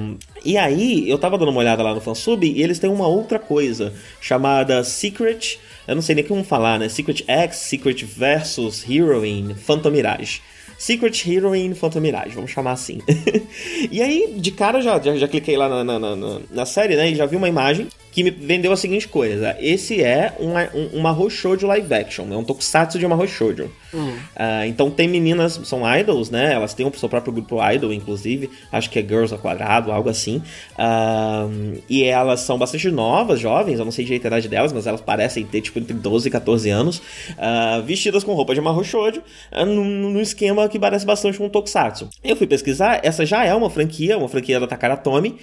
[0.45, 3.37] e aí, eu tava dando uma olhada lá no fansub e eles têm uma outra
[3.37, 5.59] coisa chamada Secret.
[5.87, 6.89] Eu não sei nem como falar, né?
[6.89, 10.41] Secret X, Secret versus Heroine, Phantom Mirage.
[10.77, 12.99] Secret Heroine Phantom Mirage, vamos chamar assim.
[13.91, 17.09] e aí, de cara, já, já, já cliquei lá na, na, na, na, série, né?
[17.09, 21.01] E já vi uma imagem que me vendeu a seguinte coisa: esse é uma, um,
[21.01, 23.69] uma live action, é um tokusatsu de uma Hoshoujo.
[23.93, 24.09] Hum.
[24.09, 26.51] Uh, então tem meninas, são idols, né?
[26.51, 28.49] Elas têm o seu próprio grupo idol, inclusive.
[28.71, 30.41] Acho que é Girls ao Quadrado, algo assim.
[30.73, 34.87] Uh, e elas são bastante novas, jovens, eu não sei direito a idade delas, mas
[34.87, 36.97] elas parecem ter tipo entre 12 e 14 anos.
[36.97, 39.21] Uh, vestidas com roupa de Mahou Shoujo,
[39.53, 42.09] num, esquema que parece bastante com um Tokusatsu.
[42.23, 45.37] Eu fui pesquisar, essa já é uma franquia, uma franquia da Takara Tomy,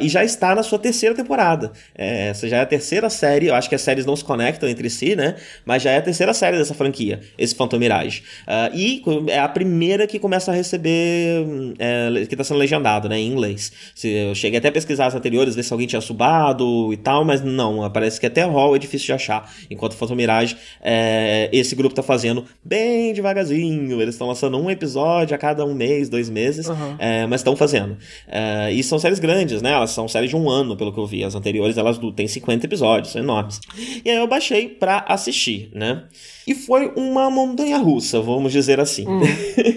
[0.00, 1.72] e já está na sua terceira temporada.
[2.04, 4.68] É, essa já é a terceira série, eu acho que as séries não se conectam
[4.68, 5.36] entre si, né?
[5.64, 8.22] Mas já é a terceira série dessa franquia, esse Phantom Mirage.
[8.46, 11.44] Uh, e é a primeira que começa a receber.
[11.78, 13.18] É, que está sendo legendado, né?
[13.18, 13.72] Em inglês.
[14.02, 17.42] Eu cheguei até a pesquisar as anteriores, ver se alguém tinha subado e tal, mas
[17.42, 17.90] não.
[17.90, 19.50] Parece que até Hall é difícil de achar.
[19.70, 24.00] Enquanto Phantom Mirage, é, esse grupo está fazendo bem devagarzinho.
[24.00, 26.96] Eles estão lançando um episódio a cada um mês, dois meses, uhum.
[27.28, 27.96] mas estão fazendo.
[28.28, 29.72] É, e são séries grandes, né?
[29.72, 31.24] Elas são séries de um ano, pelo que eu vi.
[31.24, 33.60] As anteriores, elas têm 50 episódios, são enormes.
[34.04, 36.04] E aí eu baixei pra assistir, né?
[36.46, 39.06] E foi uma montanha russa, vamos dizer assim.
[39.08, 39.20] Hum.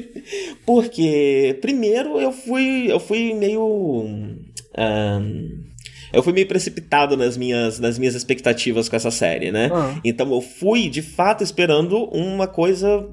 [0.65, 3.63] Porque, primeiro, eu fui, eu fui meio.
[4.77, 5.67] Um,
[6.11, 9.69] eu fui meio precipitado nas minhas, nas minhas expectativas com essa série, né?
[9.73, 9.99] Ah.
[10.03, 13.05] Então eu fui, de fato, esperando uma coisa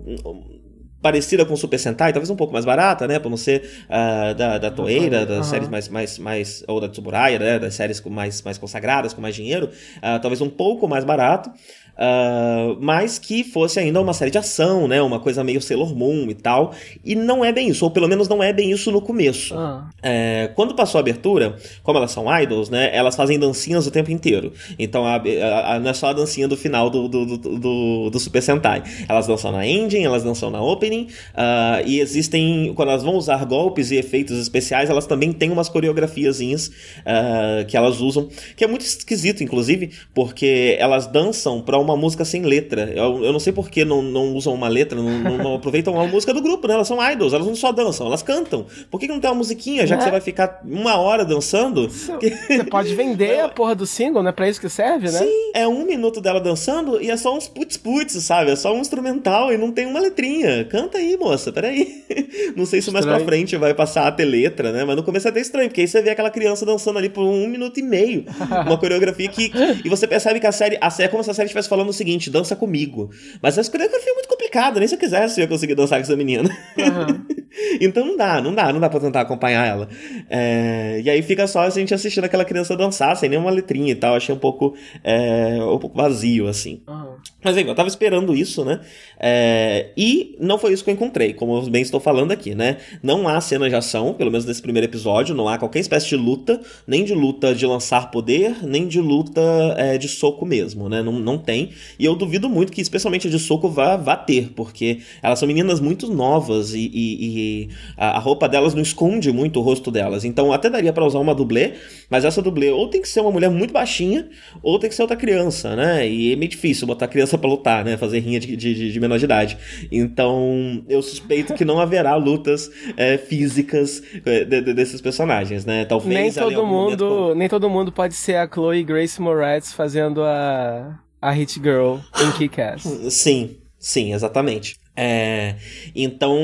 [1.04, 3.18] parecida com Super Sentai, talvez um pouco mais barata, né?
[3.18, 5.42] Por não ser uh, da, da Toeira, das uhum.
[5.44, 6.64] séries mais, mais, mais.
[6.66, 7.58] ou da Tsuburaya, né?
[7.58, 9.68] Das séries com mais, mais consagradas, com mais dinheiro.
[9.98, 11.50] Uh, talvez um pouco mais barato.
[11.94, 15.00] Uh, mas que fosse ainda uma série de ação, né?
[15.00, 16.74] Uma coisa meio Sailor Moon e tal.
[17.04, 19.54] E não é bem isso, ou pelo menos não é bem isso no começo.
[19.56, 19.88] Ah.
[20.02, 22.90] É, quando passou a abertura, como elas são idols, né?
[22.94, 24.52] Elas fazem dancinhas o tempo inteiro.
[24.78, 28.18] Então a, a, a, não é só a dancinha do final do, do, do, do,
[28.18, 28.82] Super Sentai.
[29.08, 31.08] Elas dançam na ending, elas dançam na opening.
[31.34, 35.68] Uh, e existem, quando elas vão usar golpes e efeitos especiais, elas também têm umas
[35.68, 41.96] coreografiazinhas uh, que elas usam, que é muito esquisito, inclusive, porque elas dançam pra uma
[41.96, 42.92] música sem letra.
[42.94, 45.98] Eu, eu não sei por que não, não usam uma letra, não, não, não aproveitam
[46.00, 46.74] a música do grupo, né?
[46.74, 48.66] Elas são idols, elas não só dançam, elas cantam.
[48.90, 49.98] Por que, que não tem uma musiquinha, já é.
[49.98, 51.88] que você vai ficar uma hora dançando?
[51.88, 54.32] Você pode vender a porra do single, né?
[54.32, 55.18] Pra isso que serve, né?
[55.18, 58.50] Sim, é um minuto dela dançando e é só uns putz-putz, sabe?
[58.50, 60.64] É só um instrumental e não tem uma letrinha.
[60.64, 62.04] Canta aí, moça, peraí.
[62.56, 62.92] Não sei se estranho.
[62.92, 64.84] mais pra frente vai passar a ter letra, né?
[64.84, 67.24] Mas no começo é até estranho, porque aí você vê aquela criança dançando ali por
[67.24, 68.24] um minuto e meio.
[68.66, 69.52] Uma coreografia que.
[69.84, 70.78] E você percebe que a série.
[70.80, 73.10] A série é como se a série estivesse falando o seguinte: dança comigo.
[73.42, 76.02] Mas essa coreografia é muito complicada, nem se eu quisesse eu ia conseguir dançar com
[76.02, 76.48] essa menina.
[76.78, 77.44] Uhum.
[77.80, 79.88] então não dá, não dá, não dá pra tentar acompanhar ela.
[80.30, 81.00] É...
[81.04, 84.14] E aí fica só a gente assistindo aquela criança dançar sem nenhuma letrinha e tal.
[84.14, 85.58] Achei um pouco, é...
[85.62, 86.80] um pouco vazio, assim.
[86.88, 87.14] Uhum.
[87.42, 88.80] Mas enfim, eu tava esperando isso, né?
[89.18, 89.90] É...
[89.96, 92.78] E não foi isso que eu encontrei, como eu bem estou falando aqui, né?
[93.02, 96.16] Não há cena de ação, pelo menos nesse primeiro episódio, não há qualquer espécie de
[96.16, 99.40] luta, nem de luta de lançar poder, nem de luta
[99.76, 101.02] é, de soco mesmo, né?
[101.02, 101.63] Não, não tem.
[101.98, 105.46] E eu duvido muito que, especialmente a de soco, vá, vá ter, porque elas são
[105.46, 110.24] meninas muito novas e, e, e a, roupa delas não esconde muito o rosto delas.
[110.24, 111.74] Então até daria para usar uma dublê,
[112.08, 114.28] mas essa dublê ou tem que ser uma mulher muito baixinha,
[114.62, 116.08] ou tem que ser outra criança, né?
[116.08, 117.96] E é meio difícil botar criança pra lutar, né?
[117.96, 119.58] Fazer rinha de, de, de menor de idade.
[119.90, 125.84] Então eu suspeito que não haverá lutas é, físicas é, de, de, desses personagens, né?
[125.84, 127.34] Talvez nem todo mundo, momento...
[127.34, 132.32] nem todo mundo pode ser a Chloe Grace Moretz fazendo a a Hit Girl em
[132.32, 132.82] Kick-Ass.
[133.08, 134.76] Sim, sim, exatamente.
[134.96, 135.56] É,
[135.96, 136.38] então,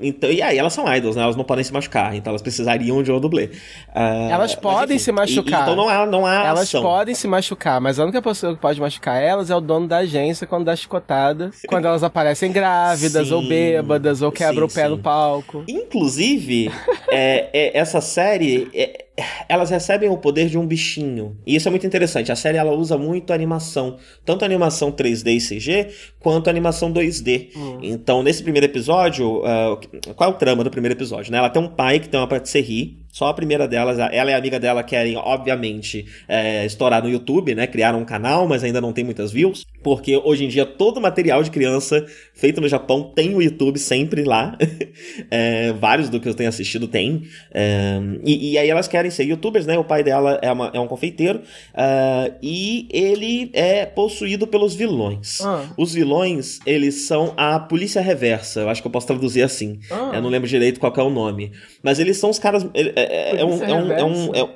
[0.00, 1.22] então, e aí elas são idols, né?
[1.22, 3.50] Elas não podem se machucar, então elas precisariam de um dublê.
[3.88, 5.60] Uh, elas podem enfim, se machucar.
[5.60, 6.80] E, então não há, não há Elas ação.
[6.80, 9.98] podem se machucar, mas a única pessoa que pode machucar elas é o dono da
[9.98, 14.74] agência quando dá chicotada, quando elas aparecem grávidas sim, ou bêbadas ou quebram sim, o
[14.74, 14.90] pé sim.
[14.90, 15.64] no palco.
[15.68, 16.70] Inclusive,
[17.10, 19.04] é, é, essa série é,
[19.48, 21.36] elas recebem o poder de um bichinho.
[21.46, 22.32] E isso é muito interessante.
[22.32, 27.50] A série ela usa muito animação, tanto animação 3D e CG, quanto animação 2D.
[27.56, 27.78] Hum.
[27.82, 31.30] Então, nesse primeiro episódio, uh, qual é o trama do primeiro episódio?
[31.30, 31.38] Né?
[31.38, 34.36] Ela tem um pai que tem uma patisserie só a primeira delas, ela e a
[34.36, 37.64] amiga dela querem, obviamente, é, estourar no YouTube, né?
[37.64, 39.64] Criaram um canal, mas ainda não tem muitas views.
[39.84, 44.24] Porque hoje em dia todo material de criança feito no Japão tem o YouTube sempre
[44.24, 44.58] lá.
[45.30, 47.22] é, vários do que eu tenho assistido tem.
[47.52, 49.78] É, e, e, aí elas querem ser youtubers, né?
[49.78, 51.38] O pai dela é, uma, é um confeiteiro.
[51.72, 55.40] Uh, e ele é possuído pelos vilões.
[55.40, 55.66] Ah.
[55.78, 58.62] Os vilões, eles são a polícia reversa.
[58.62, 59.78] Eu acho que eu posso traduzir assim.
[59.88, 60.10] Ah.
[60.14, 61.52] Eu não lembro direito qual é o nome.
[61.80, 62.66] Mas eles são os caras.
[62.74, 64.48] É, é, é, um, é, um, é, um, é,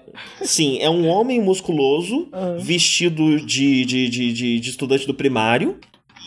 [0.42, 2.58] Sim, é um homem musculoso, uhum.
[2.58, 5.78] vestido de, de, de, de, de estudante do primário.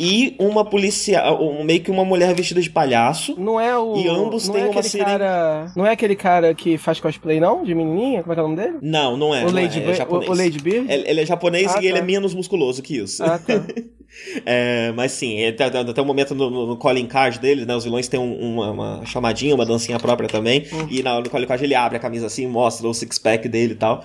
[0.04, 3.36] E uma policial, meio que uma mulher vestida de palhaço.
[3.38, 3.96] Não é o.
[3.98, 5.72] E ambos não têm é uma cara.
[5.76, 7.64] Não é aquele cara que faz cosplay, não?
[7.64, 8.24] De menininha?
[8.24, 8.78] Como é que é o nome dele?
[8.82, 9.46] Não, não é.
[9.46, 10.28] o, Lady é, é japonês.
[10.28, 10.92] o, o Lady Bird?
[10.92, 12.00] Ele, ele é japonês Ah, e ele tá.
[12.00, 13.24] é menos musculoso que isso.
[13.24, 13.64] Ah, tá.
[14.46, 17.74] É, mas sim, até, até o momento no, no, no calling card dele, né?
[17.74, 20.66] Os vilões têm um- uma, uma chamadinha, uma dancinha própria também.
[20.74, 20.88] Hum.
[20.90, 23.78] E na, no calling card ele abre a camisa assim, mostra o six-pack dele e
[23.78, 24.04] tal.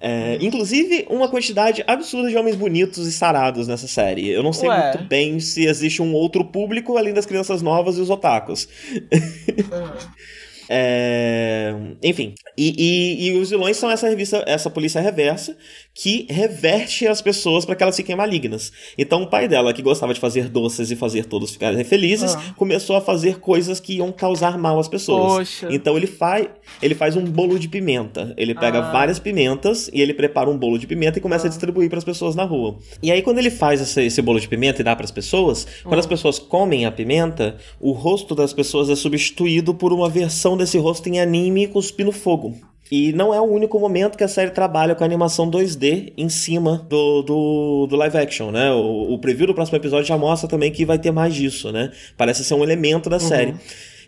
[0.00, 4.28] É, inclusive, uma quantidade absurda de homens bonitos e sarados nessa série.
[4.28, 4.92] Eu não sei Ué.
[4.92, 8.68] muito bem se existe um outro público além das crianças novas e os otakus.
[10.70, 15.56] É, enfim, e, e- e os vilões são essa revista, essa polícia reversa
[15.94, 18.70] que reverte as pessoas para que elas fiquem malignas.
[18.96, 22.54] Então o pai dela, que gostava de fazer doces e fazer todos ficarem felizes, Ah.
[22.56, 25.32] começou a fazer coisas que iam causar mal às pessoas.
[25.38, 25.68] Poxa.
[25.70, 26.46] Então ele faz,
[26.80, 28.32] ele faz um bolo de pimenta.
[28.36, 28.92] Ele pega Ah.
[28.92, 32.04] várias pimentas e ele prepara um bolo de pimenta e começa a distribuir para as
[32.04, 32.78] pessoas na rua.
[33.02, 35.66] E aí quando ele faz esse, esse bolo de pimenta e dá para as pessoas,
[35.82, 40.56] quando as pessoas comem a pimenta, o rosto das pessoas é substituído por uma versão
[40.58, 42.54] desse rosto em anime cuspindo fogo.
[42.90, 46.28] E não é o único momento que a série trabalha com a animação 2D em
[46.28, 48.72] cima do, do, do live action, né?
[48.72, 51.92] O, o preview do próximo episódio já mostra também que vai ter mais disso, né?
[52.16, 53.54] Parece ser um elemento da série.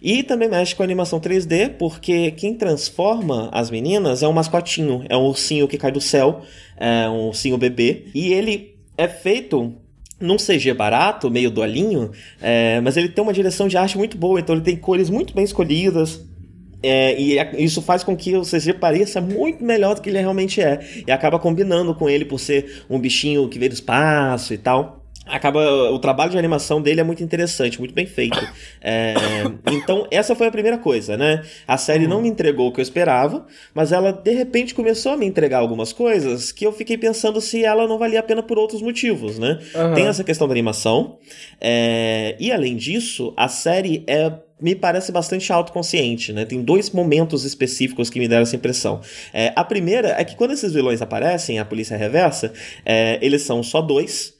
[0.02, 5.04] E também mexe com a animação 3D, porque quem transforma as meninas é um mascotinho,
[5.10, 6.40] é um ursinho que cai do céu,
[6.78, 9.74] é um ursinho bebê, e ele é feito
[10.18, 14.40] num CG barato, meio dolinho, é, mas ele tem uma direção de arte muito boa,
[14.40, 16.29] então ele tem cores muito bem escolhidas.
[16.82, 20.60] É, e isso faz com que o CG pareça muito melhor do que ele realmente
[20.60, 20.80] é.
[21.06, 25.00] E acaba combinando com ele por ser um bichinho que veio do espaço e tal.
[25.26, 25.90] Acaba.
[25.90, 28.38] O trabalho de animação dele é muito interessante, muito bem feito.
[28.80, 29.14] É,
[29.70, 31.42] então, essa foi a primeira coisa, né?
[31.68, 35.16] A série não me entregou o que eu esperava, mas ela de repente começou a
[35.16, 38.58] me entregar algumas coisas que eu fiquei pensando se ela não valia a pena por
[38.58, 39.60] outros motivos, né?
[39.74, 39.94] Aham.
[39.94, 41.18] Tem essa questão da animação.
[41.60, 44.32] é, e além disso, a série é.
[44.60, 46.44] Me parece bastante autoconsciente, né?
[46.44, 49.00] Tem dois momentos específicos que me deram essa impressão.
[49.32, 52.52] É, a primeira é que quando esses vilões aparecem, a polícia reversa,
[52.84, 54.39] é, eles são só dois.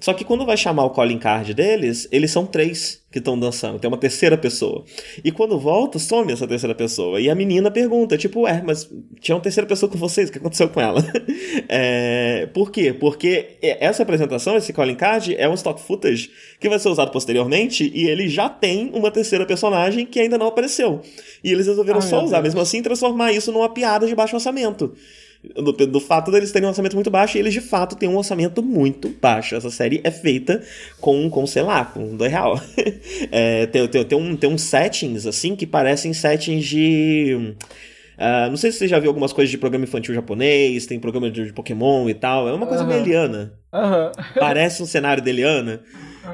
[0.00, 3.78] Só que quando vai chamar o calling card deles, eles são três que estão dançando.
[3.78, 4.84] Tem uma terceira pessoa.
[5.24, 7.20] E quando volta, some essa terceira pessoa.
[7.20, 8.88] E a menina pergunta, tipo, ué, mas
[9.20, 11.02] tinha uma terceira pessoa com vocês, o que aconteceu com ela?
[11.70, 12.92] É, por quê?
[12.92, 17.90] Porque essa apresentação, esse calling card, é um stock footage que vai ser usado posteriormente
[17.94, 21.02] e ele já tem uma terceira personagem que ainda não apareceu.
[21.42, 22.54] E eles resolveram Ai, só usar, Deus.
[22.54, 24.94] mesmo assim, transformar isso numa piada de baixo orçamento.
[25.54, 28.16] Do, do fato deles terem um orçamento muito baixo, e eles de fato têm um
[28.16, 29.54] orçamento muito baixo.
[29.54, 30.62] Essa série é feita
[31.00, 32.60] com, com sei lá, com dois real.
[33.30, 37.54] É, tem, tem, tem, um, tem uns settings, assim, que parecem settings de.
[38.16, 41.30] ah, não sei se você já viu algumas coisas de programa infantil japonês, tem programa
[41.30, 42.48] de, de Pokémon e tal.
[42.48, 43.06] É uma coisa meio Aham.
[43.06, 43.52] Eliana.
[44.38, 45.80] Parece um cenário de Eliana.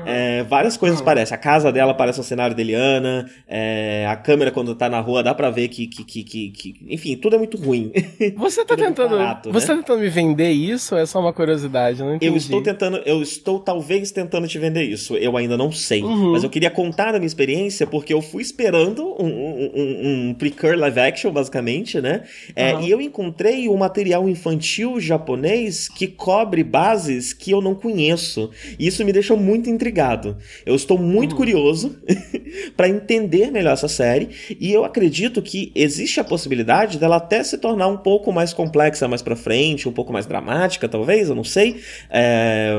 [0.06, 1.34] É, várias coisas parecem.
[1.34, 3.28] A casa dela parece um cenário de Eliana.
[3.48, 5.86] é, a câmera, quando tá na rua, dá pra ver que.
[5.86, 7.92] que, que, que- que- enfim, tudo é muito ruim.
[8.36, 9.16] Você tá muito tentando.
[9.16, 9.74] barato, você né?
[9.74, 12.00] tá tentando me vender isso ou é só uma curiosidade?
[12.00, 12.32] Eu não entendi.
[12.32, 15.16] Eu estou tentando, eu estou talvez tentando te vender isso.
[15.16, 16.02] Eu ainda não sei.
[16.02, 16.32] Uhum.
[16.32, 20.34] Mas eu queria contar a minha experiência porque eu fui esperando um, um, um, um
[20.34, 22.22] precur live action, basicamente, né?
[22.54, 22.82] É, Aham.
[22.82, 28.50] E eu encontrei um material infantil japonês que cobre bases que eu não conheço.
[28.78, 30.36] E isso me deixou muito intrigado.
[30.64, 31.36] Eu estou muito Uhum.
[31.36, 31.96] curioso
[32.76, 34.30] para entender melhor essa série.
[34.58, 39.06] E eu acredito que existe a possibilidade dela até se tornar um pouco mais complexa
[39.06, 41.80] mais pra frente, um pouco mais dramática, talvez, eu não sei.
[42.10, 42.72] É,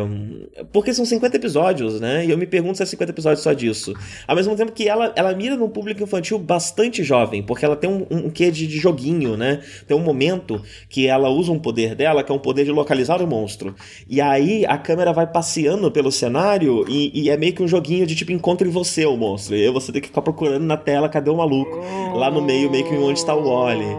[0.71, 2.25] Porque são 50 episódios, né?
[2.25, 3.93] E eu me pergunto se é 50 episódios só disso.
[4.27, 7.89] Ao mesmo tempo que ela, ela mira num público infantil bastante jovem, porque ela tem
[7.89, 9.61] um, um quê de, de joguinho, né?
[9.87, 13.21] Tem um momento que ela usa um poder dela, que é um poder de localizar
[13.21, 13.75] o monstro.
[14.09, 18.08] E aí a câmera vai passeando pelo cenário e, e é meio que um joguinho
[18.08, 19.55] de tipo encontre você o monstro.
[19.55, 21.81] E aí você tem que ficar procurando na tela cadê o maluco.
[22.13, 23.86] Lá no meio, meio que onde está o Wally.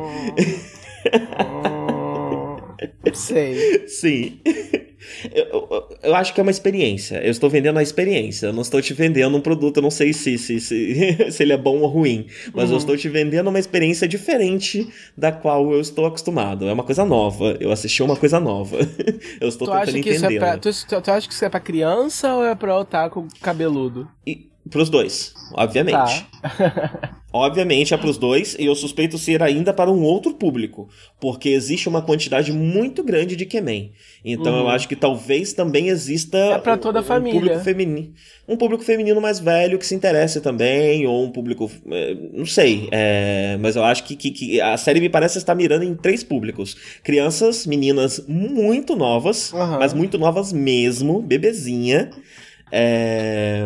[3.13, 3.87] Sei.
[3.89, 4.41] Sim.
[5.35, 7.17] Eu, eu- eu acho que é uma experiência.
[7.25, 8.47] Eu estou vendendo a experiência.
[8.47, 9.79] Eu não estou te vendendo um produto.
[9.79, 12.27] Eu não sei se, se, se, se ele é bom ou ruim.
[12.55, 12.79] Mas eu Uhum.
[12.79, 16.67] estou te vendendo uma experiência diferente da qual eu estou acostumado.
[16.69, 17.57] É uma coisa nova.
[17.61, 18.77] Eu assisti uma coisa nova.
[19.41, 20.39] Eu estou Tu tentando acha, que isso é entender.
[20.41, 24.09] pra, tu, tu- tu acha que isso é pra criança ou é pra otaku cabeludo?
[24.27, 26.27] E pros dois, obviamente.
[26.43, 27.17] Tá.
[27.33, 30.89] Obviamente é pros dois, e eu suspeito ser ainda para um outro público,
[31.21, 33.93] porque existe uma quantidade muito grande de Kemen.
[34.25, 34.61] Então Uhum.
[34.61, 37.37] eu acho que talvez também exista É pra toda a um, família.
[37.37, 38.15] um público feminino,
[38.49, 42.89] um público feminino mais velho que se interesse também, ou um público, eh, não sei,
[42.91, 46.25] é, mas eu acho que, que, que a série me parece estar mirando em três
[46.25, 49.79] públicos: crianças, meninas muito novas, Aham.
[49.79, 52.09] mas muito novas mesmo, bebezinha.
[52.73, 53.63] É,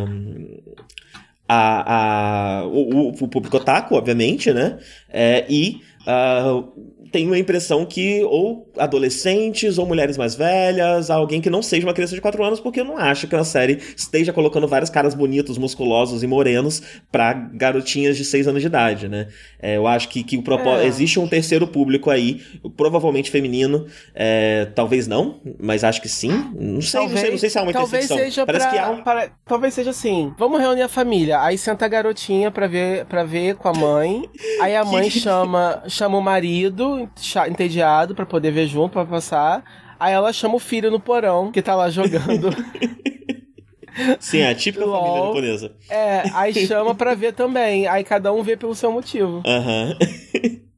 [1.53, 4.79] a, a, o, o público otaku, obviamente, né?
[5.09, 11.51] É, e uh, tenho a impressão que ou adolescentes ou mulheres mais velhas, alguém que
[11.51, 14.33] não seja uma criança de 4 anos, porque eu não acho que a série esteja
[14.33, 19.29] colocando vários caras bonitos, musculosos e morenos pra garotinhas de 6 anos de idade, né?
[19.61, 20.83] É, eu acho que, que o propósito.
[20.83, 20.87] É.
[20.87, 22.41] Existe um terceiro público aí,
[22.77, 26.31] provavelmente feminino, é, talvez não, mas acho que sim.
[26.55, 28.79] Não sei, talvez, não sei, não sei se há uma talvez Seja Parece pra, que
[28.79, 29.03] há um...
[29.03, 30.33] para, talvez seja assim.
[30.39, 31.41] Vamos reunir a família.
[31.41, 34.29] Aí senta a garotinha pra ver, pra ver com a mãe.
[34.61, 37.00] Aí a mãe chama, chama o marido
[37.49, 39.63] entediado para poder ver junto, para passar.
[39.99, 42.51] Aí ela chama o filho no porão, que tá lá jogando.
[44.19, 45.03] Sim, é a típica LOL.
[45.03, 45.73] família japonesa.
[45.91, 47.87] É, aí chama pra ver também.
[47.87, 49.43] Aí cada um vê pelo seu motivo.
[49.47, 49.97] Aham.
[50.35, 50.61] Uhum.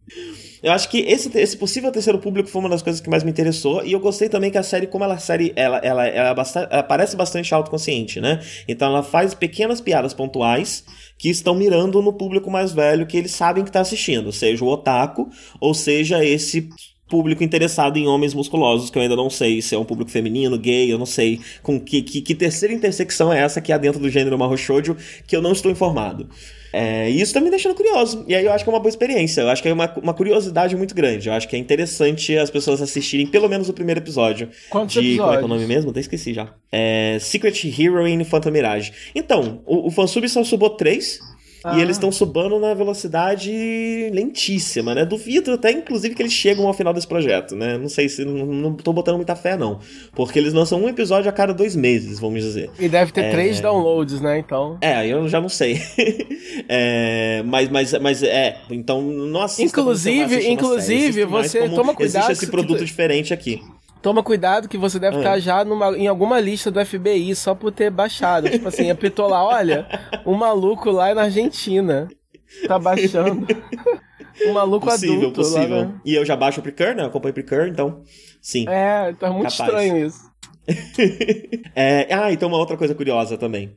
[0.63, 3.31] Eu acho que esse, esse possível terceiro público foi uma das coisas que mais me
[3.31, 3.85] interessou.
[3.85, 6.83] E eu gostei também que a série, como ela, série, ela, ela, ela, bastante, ela
[6.85, 8.41] parece bastante autoconsciente, né?
[8.69, 10.85] Então ela faz pequenas piadas pontuais
[11.19, 14.69] que estão mirando no público mais velho que eles sabem que está assistindo, seja o
[14.69, 15.29] otaku,
[15.61, 16.69] ou seja esse
[17.09, 20.57] público interessado em homens musculosos, que eu ainda não sei se é um público feminino,
[20.57, 24.01] gay, eu não sei com que, que, que terceira intersecção é essa que há dentro
[24.01, 24.97] do gênero Mahou Shoujo,
[25.27, 26.29] que eu não estou informado.
[26.73, 28.25] É, e isso tá me deixando curioso.
[28.27, 29.43] E aí eu acho que é uma boa experiência.
[29.43, 31.29] Eu acho que é uma, uma curiosidade muito grande.
[31.29, 34.49] Eu acho que é interessante as pessoas assistirem pelo menos o primeiro episódio.
[34.71, 35.19] Quantos de, episódios?
[35.21, 35.91] Como é que é o nome mesmo?
[35.91, 36.55] Até esqueci já.
[36.71, 38.93] É, Secret Heroine Phantom Mirage.
[39.15, 41.21] Então, o, o fansub só subiu 3.
[41.65, 41.79] Ah.
[41.79, 43.51] E eles estão subindo na velocidade
[44.13, 45.05] lentíssima, né?
[45.05, 47.79] Duvido até, inclusive, que eles chegam ao final desse projeto, né?
[47.79, 48.25] Não sei se.
[48.25, 49.79] Não, não tô botando muita fé, não.
[50.15, 52.71] Porque eles lançam um episódio a cada dois meses, vamos dizer.
[52.79, 53.31] E deve ter é...
[53.31, 54.39] três downloads, né?
[54.39, 54.79] Então.
[54.81, 55.81] É, eu já não sei.
[56.69, 58.59] é, mas, mas, mas é.
[58.71, 59.63] Então, nossa.
[59.63, 62.25] Inclusive, inclusive, você toma cuidado.
[62.25, 63.63] Existe esse produto diferente aqui.
[64.03, 65.39] Toma cuidado que você deve estar ah.
[65.39, 68.51] já numa, em alguma lista do FBI só por ter baixado.
[68.51, 69.87] tipo assim, apitou lá, olha,
[70.27, 72.09] um maluco lá na Argentina
[72.67, 73.47] tá baixando.
[74.45, 75.41] um maluco possível, adulto.
[75.41, 76.01] Possível, lá, né?
[76.05, 77.05] E eu já baixo o Precur, né?
[77.05, 78.03] Eu acompanho o Precur, então
[78.41, 78.69] sim.
[78.69, 79.61] É, tá muito capaz.
[79.61, 80.32] estranho isso.
[81.75, 83.73] é, ah, então uma outra coisa curiosa também.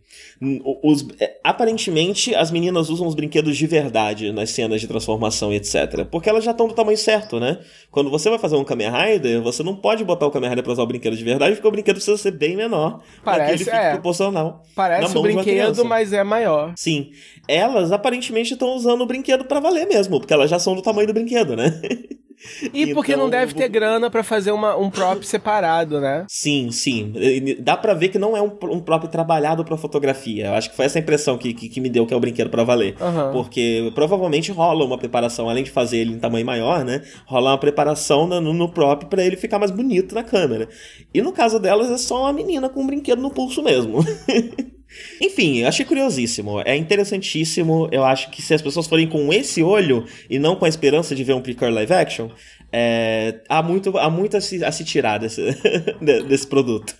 [0.83, 5.55] Os, é, aparentemente, as meninas usam os brinquedos de verdade nas cenas de transformação e
[5.55, 6.05] etc.
[6.11, 7.59] Porque elas já estão do tamanho certo, né?
[7.89, 10.73] Quando você vai fazer um Kamen Rider, você não pode botar o Kamen Rider pra
[10.73, 13.01] usar o brinquedo de verdade, porque o brinquedo precisa ser bem menor.
[13.23, 13.91] Parece, é.
[13.93, 14.63] proporcional.
[14.75, 16.73] Parece o brinquedo, mas é maior.
[16.75, 17.09] Sim.
[17.47, 21.07] Elas aparentemente estão usando o brinquedo para valer mesmo, porque elas já são do tamanho
[21.07, 21.81] do brinquedo, né?
[22.73, 26.25] E então, porque não deve ter grana para fazer uma, um prop separado, né?
[26.27, 27.13] Sim, sim.
[27.59, 30.47] Dá para ver que não é um, um prop trabalhado para fotografia.
[30.47, 32.49] Eu acho que foi essa impressão que, que, que me deu que é o brinquedo
[32.49, 32.95] para valer.
[33.01, 33.31] Uhum.
[33.31, 37.01] Porque provavelmente rola uma preparação, além de fazer ele em tamanho maior, né?
[37.25, 40.67] Rola uma preparação no, no prop para ele ficar mais bonito na câmera.
[41.13, 43.99] E no caso delas é só uma menina com um brinquedo no pulso mesmo.
[45.21, 46.61] Enfim, eu achei curiosíssimo.
[46.61, 47.87] É interessantíssimo.
[47.91, 51.15] Eu acho que se as pessoas forem com esse olho e não com a esperança
[51.15, 52.29] de ver um Precure live action,
[52.71, 55.41] é, há muito, há muito a, se, a se tirar desse,
[56.27, 56.93] desse produto.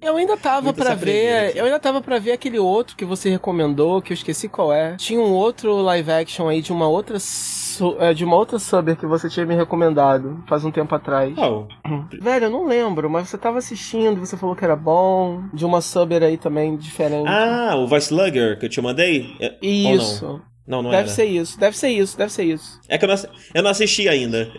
[0.00, 1.56] Eu ainda tava para ver.
[1.56, 4.96] Eu ainda tava para ver aquele outro que você recomendou, que eu esqueci qual é.
[4.96, 7.18] Tinha um outro live action aí de uma outra
[7.98, 11.34] é, de uma outra subir que você tinha me recomendado faz um tempo atrás.
[11.36, 11.66] Oh.
[12.20, 15.42] Velho, eu não lembro, mas você tava assistindo, você falou que era bom.
[15.52, 17.28] De uma subir aí também diferente.
[17.28, 19.34] Ah, o Vice Slugger que eu te mandei?
[19.40, 20.40] É, Isso.
[20.66, 21.10] Não, não deve era.
[21.10, 22.80] ser isso, deve ser isso, deve ser isso.
[22.88, 23.16] É que eu não,
[23.54, 24.50] eu não assisti ainda.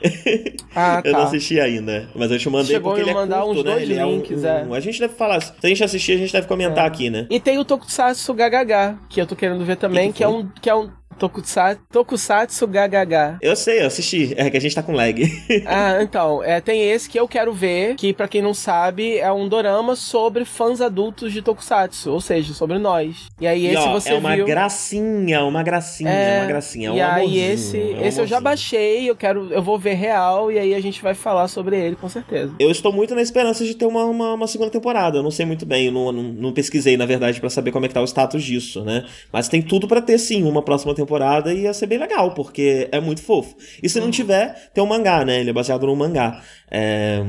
[0.76, 1.04] Ah, tá.
[1.10, 1.26] eu não tá.
[1.26, 2.08] assisti ainda.
[2.16, 3.72] Mas eu te mandei Chegou porque ele é mandar curto, uns né?
[3.72, 5.42] dois ele links, é, um, um, é A gente deve falar.
[5.42, 6.88] Se a gente assistir, a gente deve comentar é.
[6.88, 7.26] aqui, né?
[7.28, 10.28] E tem o Tokusatsu GHH, que eu tô querendo ver também, que, que, que é
[10.28, 13.38] um que é um Tokusatsu, Tokusatsu GHH.
[13.42, 14.34] Eu sei, eu assisti.
[14.36, 15.22] É que a gente tá com lag.
[15.66, 16.44] ah, então.
[16.44, 19.96] É, tem esse que eu quero ver, que para quem não sabe, é um dorama
[19.96, 23.28] sobre fãs adultos de Tokusatsu, ou seja, sobre nós.
[23.40, 24.46] E aí esse e, ó, você é uma viu...
[24.46, 26.90] gracinha, uma gracinha, é, uma gracinha.
[26.90, 29.80] É um e aí esse, é um esse eu já baixei, eu quero, eu vou
[29.80, 32.54] ver real e aí a gente vai falar sobre ele com certeza.
[32.60, 35.18] Eu estou muito na esperança de ter uma, uma, uma segunda temporada.
[35.18, 37.86] Eu não sei muito bem, eu não, não, não pesquisei na verdade para saber como
[37.86, 39.06] é que tá o status disso, né?
[39.32, 42.90] Mas tem tudo para ter sim uma próxima temporada temporada ia ser bem legal, porque
[42.92, 43.56] é muito fofo.
[43.82, 44.12] E se não uhum.
[44.12, 45.40] tiver, tem um mangá, né?
[45.40, 46.42] Ele é baseado no mangá.
[46.70, 47.22] É...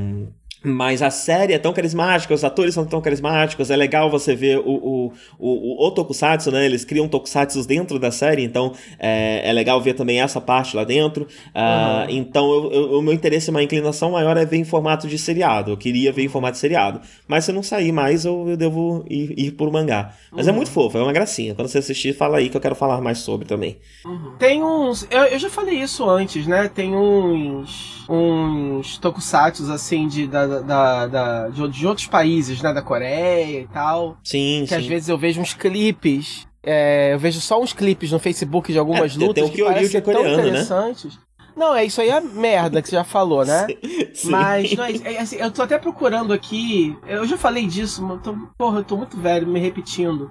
[0.67, 4.59] Mas a série é tão carismática, os atores são tão carismáticos, é legal você ver
[4.59, 6.65] o, o, o, o Tokusatsu, né?
[6.65, 10.83] Eles criam Tokusatsu dentro da série, então é, é legal ver também essa parte lá
[10.83, 11.23] dentro.
[11.23, 12.09] Uh, uhum.
[12.09, 15.71] Então eu, eu, o meu interesse, uma inclinação maior é ver em formato de seriado.
[15.71, 17.01] Eu queria ver em formato de seriado.
[17.27, 20.13] Mas se não sair mais, eu, eu devo ir, ir por mangá.
[20.31, 20.55] Mas é uhum.
[20.55, 21.55] é muito fofo, é uma gracinha.
[21.55, 23.77] Quando você assistir, fala aí que eu quero falar mais sobre também.
[24.05, 24.33] Uhum.
[24.37, 25.07] Tem uns.
[25.09, 26.67] Eu, eu já falei isso antes, né?
[26.67, 28.05] Tem uns.
[28.09, 30.27] uns Tokusatsu assim de.
[30.27, 32.73] Da, da, da de, de, outros países, né?
[32.73, 34.17] Da Coreia e tal.
[34.23, 34.75] Sim, que sim.
[34.75, 36.47] às vezes eu vejo uns clipes.
[36.63, 39.57] É, eu vejo só uns clipes no Facebook de algumas É, lutas tem o que
[39.57, 40.49] Kyoryu parecem que é tão coreano, né?
[40.49, 41.19] interessantes.
[41.55, 43.65] Não, é isso aí é merda que você já falou, né?
[44.13, 44.29] Sim.
[44.29, 46.95] Mas, não, é, é, assim, eu tô até procurando aqui.
[47.07, 50.29] Eu já falei disso, mas tô, porra, eu tô muito velho me repetindo.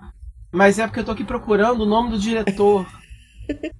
[0.52, 2.86] Mas é porque eu tô aqui procurando o nome do diretor.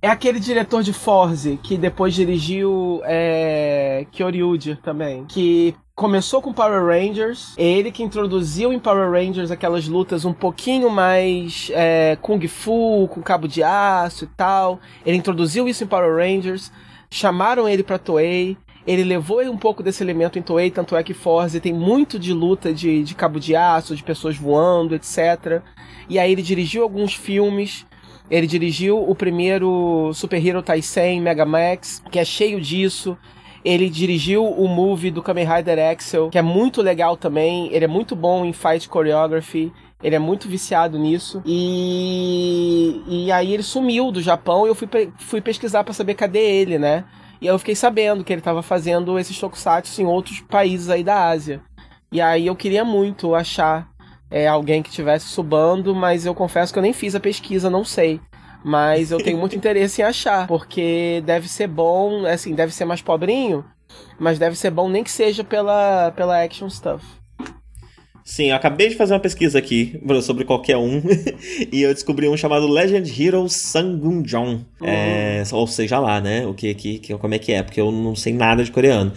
[0.01, 5.25] É aquele diretor de Forze que depois dirigiu é, Kyoryuger também.
[5.25, 7.55] Que começou com Power Rangers.
[7.57, 13.09] É ele que introduziu em Power Rangers aquelas lutas um pouquinho mais é, Kung Fu,
[13.09, 14.79] com cabo de aço e tal.
[15.05, 16.71] Ele introduziu isso em Power Rangers.
[17.11, 18.57] Chamaram ele pra Toei.
[18.87, 22.33] Ele levou um pouco desse elemento em Toei, tanto é que Forze tem muito de
[22.33, 25.61] luta de, de cabo de aço, de pessoas voando, etc.
[26.09, 27.85] E aí ele dirigiu alguns filmes.
[28.31, 33.16] Ele dirigiu o primeiro Super Hero Taisen Mega Max, que é cheio disso.
[33.64, 37.68] Ele dirigiu o movie do Kamen Rider Axel, que é muito legal também.
[37.72, 39.72] Ele é muito bom em fight choreography.
[40.03, 41.43] Ele é muito viciado nisso.
[41.47, 46.39] E, e aí ele sumiu do Japão e eu fui, fui pesquisar pra saber cadê
[46.39, 47.05] ele, né?
[47.41, 51.03] E aí eu fiquei sabendo que ele tava fazendo esses tokusatsu em outros países aí
[51.03, 51.61] da Ásia.
[52.12, 53.89] E aí eu queria muito achar
[54.31, 57.85] é, alguém que estivesse subando, mas eu confesso que eu nem fiz a pesquisa, não
[57.85, 58.20] sei.
[58.64, 63.01] Mas eu tenho muito interesse em achar, porque deve ser bom, assim, deve ser mais
[63.01, 63.64] pobrinho,
[64.18, 67.05] mas deve ser bom nem que seja pela, pela action stuff.
[68.29, 71.01] Sim, eu acabei de fazer uma pesquisa aqui sobre qualquer um
[71.72, 74.66] e eu descobri um chamado Legend Hero Sangunjong.
[74.83, 76.45] É, ou seja lá, né?
[76.45, 77.62] O que, que, que- como é que é?
[77.62, 79.12] Porque eu não sei nada de coreano.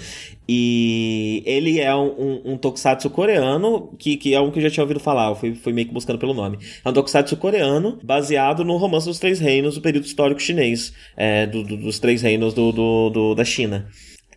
[0.48, 4.70] E ele é um, um, um tokusatsu coreano, que, que é um que eu já
[4.70, 6.60] tinha ouvido falar, eu fui, fui meio que buscando pelo nome.
[6.86, 11.48] É um tokusatsu coreano, baseado no romance dos Três Reinos do período histórico chinês, é,
[11.48, 12.72] do- do- dos Três Reinos do,
[13.10, 13.88] do- da China.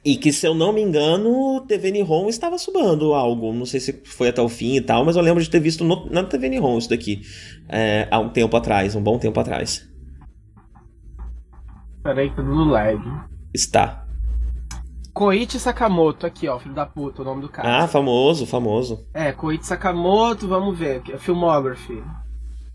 [0.04, 3.52] E que, se eu não me engano, TV Nihon estava subando algo.
[3.52, 5.84] Não sei se foi até o fim e tal, mas eu lembro de ter visto
[5.84, 7.22] no- na TV Nihon isso daqui.
[7.68, 9.88] é, há um tempo atrás, um bom tempo atrás.
[12.02, 12.98] Peraí que tá dando lag.
[13.54, 14.04] Está.
[15.14, 17.84] Koichi Sakamoto, aqui ó, filho da puta, o nome do cara.
[17.84, 19.06] Ah, famoso, famoso.
[19.14, 22.02] É, Koichi Sakamoto, vamos ver, Filmography.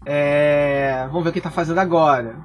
[0.09, 2.37] É, vamos ver o que tá fazendo agora.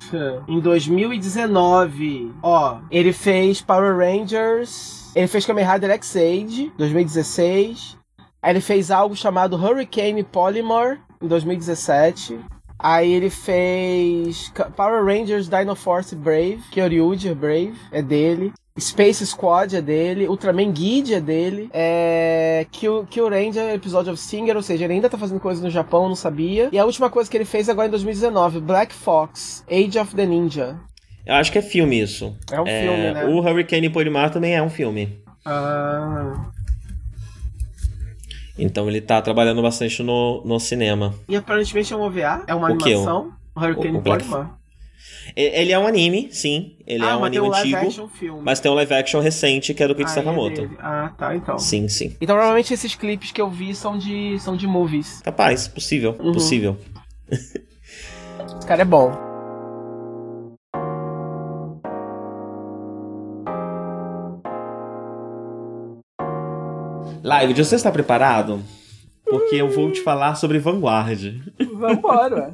[0.48, 7.96] Em 2019, ó, ele fez Power Rangers, ele fez Kamen Rider X-Age, 2016.
[8.42, 12.40] Aí ele fez algo chamado Hurricane Polymer, em 2017.
[12.76, 18.52] Aí ele fez Power Rangers Dino Force Brave, Kyoryuger Brave, é dele.
[18.78, 22.66] Space Squad é dele, Ultraman Guide é dele, é...
[22.70, 26.08] Kill, Kill Ranger Episode of Singer, ou seja, ele ainda tá fazendo coisas no Japão,
[26.08, 26.70] não sabia.
[26.72, 30.24] E a última coisa que ele fez agora em 2019, Black Fox, Age of the
[30.24, 30.80] Ninja.
[31.26, 32.34] Eu acho que é filme isso.
[32.50, 33.24] É um filme, né?
[33.26, 35.22] O Hurricane Polimar também é um filme.
[35.44, 36.50] Ah...
[38.58, 41.14] Então ele tá trabalhando bastante no, no cinema.
[41.28, 42.42] E aparentemente é um OVA?
[42.46, 43.32] É uma O animação?
[43.56, 44.24] Hurricane O- o Black.
[45.36, 46.76] E- Ele é um anime, sim.
[46.86, 48.10] Ele ah, é um anime um antigo.
[48.42, 50.62] Mas tem um live action recente que é do Koichi Ah, é Sakamoto.
[50.62, 50.76] dele.
[50.80, 51.58] Ah, tá, então.
[51.58, 52.16] sim, sim.
[52.20, 55.20] Então provavelmente esses clipes que eu vi são de, são de movies.
[55.22, 56.32] Capaz, possível, Uhum.
[56.32, 56.76] possível.
[57.30, 59.10] Esse cara é bom.
[67.22, 68.60] Live, você está preparado?
[69.38, 71.20] Porque eu vou te falar sobre Vanguard.
[71.74, 72.52] Vambora.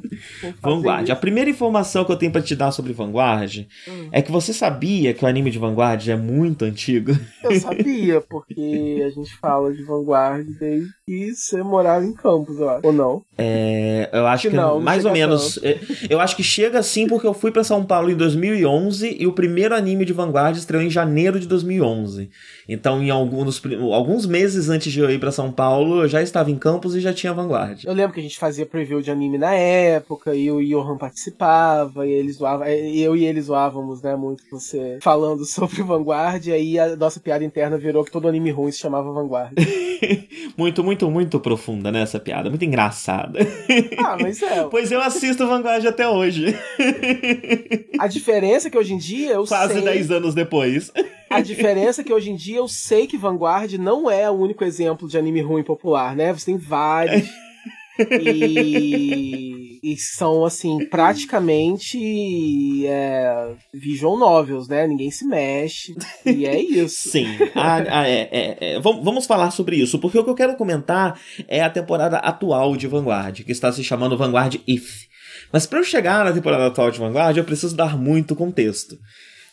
[0.61, 1.09] Vanguard.
[1.09, 4.09] A primeira informação que eu tenho pra te dar sobre Vanguard Hum.
[4.11, 7.11] é que você sabia que o anime de Vanguard é muito antigo.
[7.43, 12.69] Eu sabia, porque a gente fala de Vanguard desde que você morava em Campos, eu
[12.69, 12.87] acho.
[12.87, 13.21] Ou não?
[13.37, 15.59] É, eu acho que, Não, não mais ou menos.
[15.63, 19.25] é, Eu acho que chega assim porque eu fui pra São Paulo em 2011 e
[19.27, 22.29] o primeiro anime de Vanguard estreou em janeiro de 2011.
[22.67, 23.61] Então, em alguns,
[23.91, 26.99] alguns meses antes de eu ir pra São Paulo, eu já estava em Campos e
[26.99, 27.83] já tinha Vanguard.
[27.83, 32.05] Eu lembro que a gente fazia preview de anime na época, e o Johan participava,
[32.05, 36.79] e eles zoavam, eu e ele zoávamos, né, muito você falando sobre Vanguard, e aí
[36.79, 39.53] a nossa piada interna virou que todo anime ruim se chamava Vanguard.
[40.57, 42.49] muito, muito, muito profunda, né, essa piada.
[42.49, 43.39] Muito engraçada.
[43.97, 44.63] ah, mas é.
[44.69, 46.55] Pois eu assisto Vanguard até hoje.
[47.97, 49.81] A diferença é que hoje em dia eu Quase sei.
[49.81, 50.91] 10 anos depois.
[51.29, 54.63] A diferença é que hoje em dia eu sei que Vanguard não é o único
[54.63, 56.33] exemplo de anime ruim popular, né?
[56.33, 57.27] Você tem vários.
[58.21, 64.87] e, e são, assim, praticamente é, visual novels, né?
[64.87, 65.95] Ninguém se mexe.
[66.25, 67.09] E é isso.
[67.09, 67.25] Sim.
[67.55, 68.79] Ah, ah, é, é, é.
[68.79, 72.75] Vam- Vamos falar sobre isso, porque o que eu quero comentar é a temporada atual
[72.75, 75.07] de Vanguard, que está se chamando Vanguard If.
[75.51, 78.95] Mas para eu chegar na temporada atual de Vanguard, eu preciso dar muito contexto.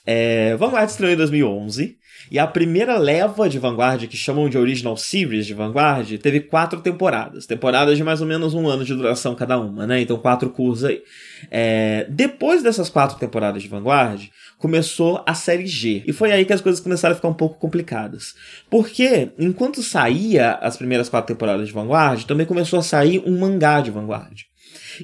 [0.07, 1.99] É, Vanguard estreou em 2011.
[2.31, 6.81] E a primeira leva de Vanguard, que chamam de Original Series de Vanguard, teve quatro
[6.81, 7.47] temporadas.
[7.47, 10.01] Temporadas de mais ou menos um ano de duração cada uma, né?
[10.01, 11.03] Então, quatro cursos aí.
[11.51, 14.29] É, depois dessas quatro temporadas de Vanguard,
[14.59, 16.03] começou a série G.
[16.05, 18.35] E foi aí que as coisas começaram a ficar um pouco complicadas.
[18.69, 23.81] Porque, enquanto saía as primeiras quatro temporadas de Vanguard, também começou a sair um mangá
[23.81, 24.47] de Vanguard.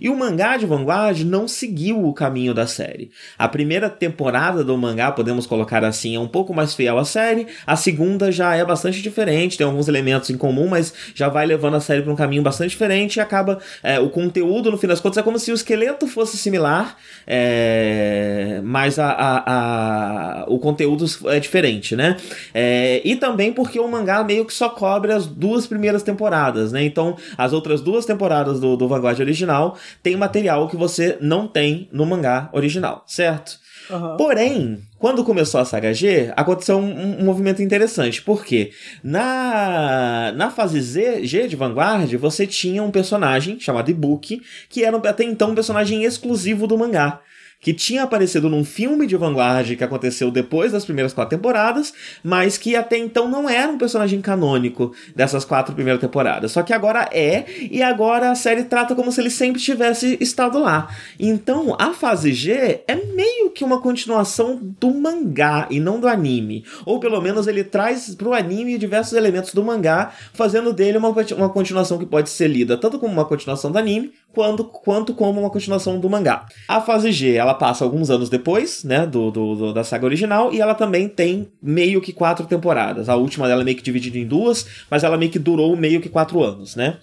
[0.00, 3.10] E o mangá de Vanguard não seguiu o caminho da série.
[3.38, 7.46] A primeira temporada do mangá, podemos colocar assim, é um pouco mais fiel à série.
[7.66, 11.76] A segunda já é bastante diferente, tem alguns elementos em comum, mas já vai levando
[11.76, 13.58] a série para um caminho bastante diferente e acaba.
[13.82, 18.60] É, o conteúdo, no fim das contas, é como se o esqueleto fosse similar, é,
[18.64, 22.16] mas a, a, a, o conteúdo é diferente, né?
[22.54, 26.84] É, e também porque o mangá meio que só cobre as duas primeiras temporadas, né?
[26.84, 31.88] Então, as outras duas temporadas do, do Vanguard original tem material que você não tem
[31.92, 33.60] no mangá original, certo?
[33.90, 34.16] Uhum.
[34.16, 38.70] Porém, quando começou a saga G, aconteceu um, um, movimento interessante, porque
[39.02, 44.96] na, na fase Z, G de Vanguard, você tinha um personagem chamado Ibuki, que era
[44.96, 47.20] até então um personagem exclusivo do mangá
[47.62, 52.58] que tinha aparecido num filme de Vanguard que aconteceu depois das primeiras quatro temporadas, mas
[52.58, 56.50] que até então não era um personagem canônico dessas quatro primeiras temporadas.
[56.50, 60.58] Só que agora é, e agora a série trata como se ele sempre tivesse estado
[60.58, 60.88] lá.
[61.18, 66.64] Então, a fase G é meio que uma continuação do mangá e não do anime.
[66.84, 71.48] Ou pelo menos ele traz pro anime diversos elementos do mangá, fazendo dele uma, uma
[71.48, 75.50] continuação que pode ser lida tanto como uma continuação do anime, quanto, quanto como uma
[75.50, 76.46] continuação do mangá.
[76.66, 80.52] A fase G, ela passa alguns anos depois, né, do, do, do, da saga original,
[80.52, 83.08] e ela também tem meio que quatro temporadas.
[83.08, 86.00] A última dela é meio que dividida em duas, mas ela meio que durou meio
[86.00, 86.98] que quatro anos, né?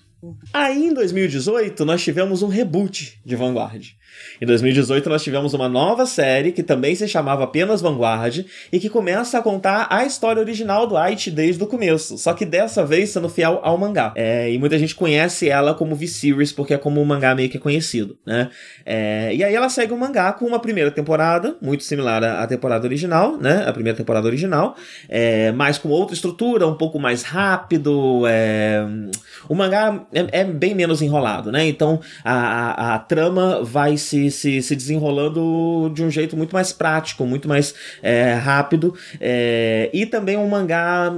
[0.53, 3.99] Aí em 2018 nós tivemos um reboot de Vanguard.
[4.41, 8.89] Em 2018, nós tivemos uma nova série que também se chamava apenas Vanguard e que
[8.89, 13.09] começa a contar a história original do Aichi desde o começo, só que dessa vez
[13.09, 14.13] sendo fiel ao mangá.
[14.15, 17.57] É, e muita gente conhece ela como V-Series porque é como um mangá meio que
[17.57, 18.49] é conhecido, né?
[18.85, 22.85] É, e aí ela segue o mangá com uma primeira temporada, muito similar à temporada
[22.85, 23.65] original, né?
[23.67, 24.75] A primeira temporada original,
[25.07, 28.23] é, mas com outra estrutura, um pouco mais rápido.
[28.27, 28.85] É,
[29.47, 31.67] o mangá é, é, bem menos enrolado, né?
[31.67, 36.71] Então a, a, a trama vai se, se, se desenrolando de um jeito muito mais
[36.73, 38.93] prático, muito mais é, rápido.
[39.21, 41.15] É, e também o mangá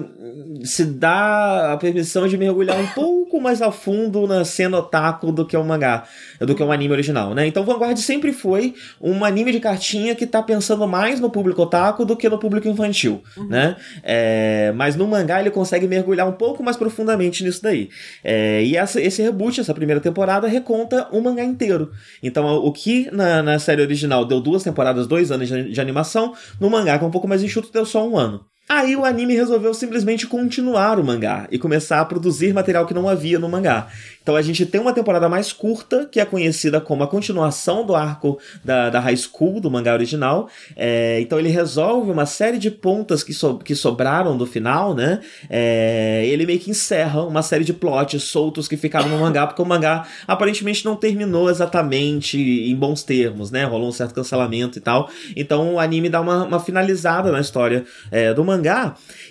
[0.63, 5.45] se dá a permissão de mergulhar um pouco mais a fundo na cena otaku do
[5.45, 6.03] que o mangá,
[6.39, 7.47] do que o anime original, né?
[7.47, 12.03] Então Vanguard sempre foi um anime de cartinha que tá pensando mais no público otaku
[12.03, 13.47] do que no público infantil, uhum.
[13.47, 13.77] né?
[14.03, 17.89] É, mas no mangá ele consegue mergulhar um pouco mais profundamente nisso daí.
[18.23, 21.91] É, e essa, esse reboot, essa primeira temporada, reconta o mangá inteiro.
[22.21, 26.33] Então o que na, na série original deu duas temporadas, dois anos de, de animação,
[26.59, 28.50] no mangá, que é um pouco mais enxuto, deu só um ano.
[28.73, 33.09] Aí o anime resolveu simplesmente continuar o mangá e começar a produzir material que não
[33.09, 33.89] havia no mangá.
[34.23, 37.93] Então a gente tem uma temporada mais curta, que é conhecida como a continuação do
[37.93, 40.47] arco da, da High School, do mangá original.
[40.77, 45.19] É, então ele resolve uma série de pontas que, so, que sobraram do final, né?
[45.49, 49.61] É, ele meio que encerra uma série de plots soltos que ficaram no mangá, porque
[49.61, 53.65] o mangá aparentemente não terminou exatamente em bons termos, né?
[53.65, 55.09] Rolou um certo cancelamento e tal.
[55.35, 58.60] Então o anime dá uma, uma finalizada na história é, do mangá.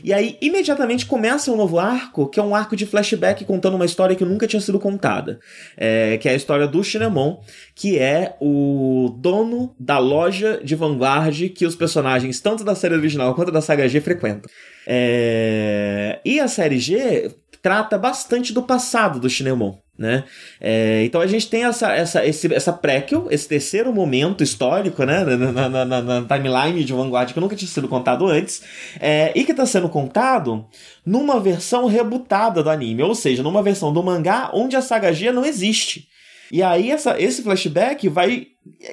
[0.02, 3.84] E aí imediatamente começa um novo arco, que é um arco de flashback contando uma
[3.84, 5.40] história que nunca tinha sido contada,
[5.76, 7.38] é, que é a história do Shinemon,
[7.74, 13.34] que é o dono da loja de Vanguard que os personagens, tanto da série original
[13.34, 14.50] quanto da saga G, frequentam.
[14.86, 16.20] É...
[16.24, 17.30] E a série G
[17.62, 19.76] trata bastante do passado do Shinemon.
[20.00, 20.24] Né?
[20.58, 25.22] É, então a gente tem essa, essa, esse, essa prequel, esse terceiro momento histórico né?
[25.22, 28.62] na, na, na, na timeline de Vanguard que nunca tinha sido contado antes,
[28.98, 30.64] é, e que está sendo contado
[31.04, 35.30] numa versão rebutada do anime, ou seja, numa versão do mangá onde a saga G
[35.32, 36.08] não existe.
[36.50, 38.46] E aí essa, esse flashback vai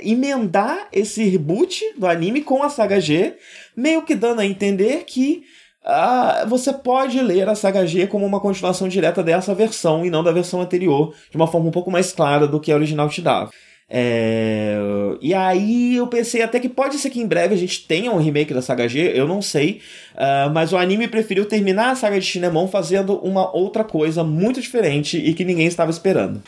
[0.03, 3.37] emendar esse reboot do anime com a saga G,
[3.77, 5.45] meio que dando a entender que
[5.89, 10.21] ah, você pode ler a saga G como uma continuação direta dessa versão e não
[10.21, 13.21] da versão anterior, de uma forma um pouco mais clara do que a original te
[13.21, 13.51] dava.
[13.89, 14.75] É...
[15.21, 18.17] E aí eu pensei até que pode ser que em breve a gente tenha um
[18.17, 19.79] remake da saga G, eu não sei,
[20.13, 24.59] uh, mas o anime preferiu terminar a saga de Shinemon fazendo uma outra coisa muito
[24.59, 26.43] diferente e que ninguém estava esperando.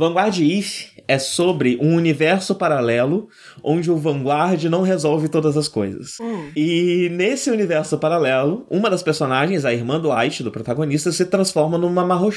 [0.00, 3.28] Vanguard If é sobre um universo paralelo
[3.62, 6.16] onde o Vanguard não resolve todas as coisas.
[6.18, 6.50] Hum.
[6.56, 11.76] E nesse universo paralelo, uma das personagens, a irmã do Aichi, do protagonista, se transforma
[11.76, 12.32] numa Mahou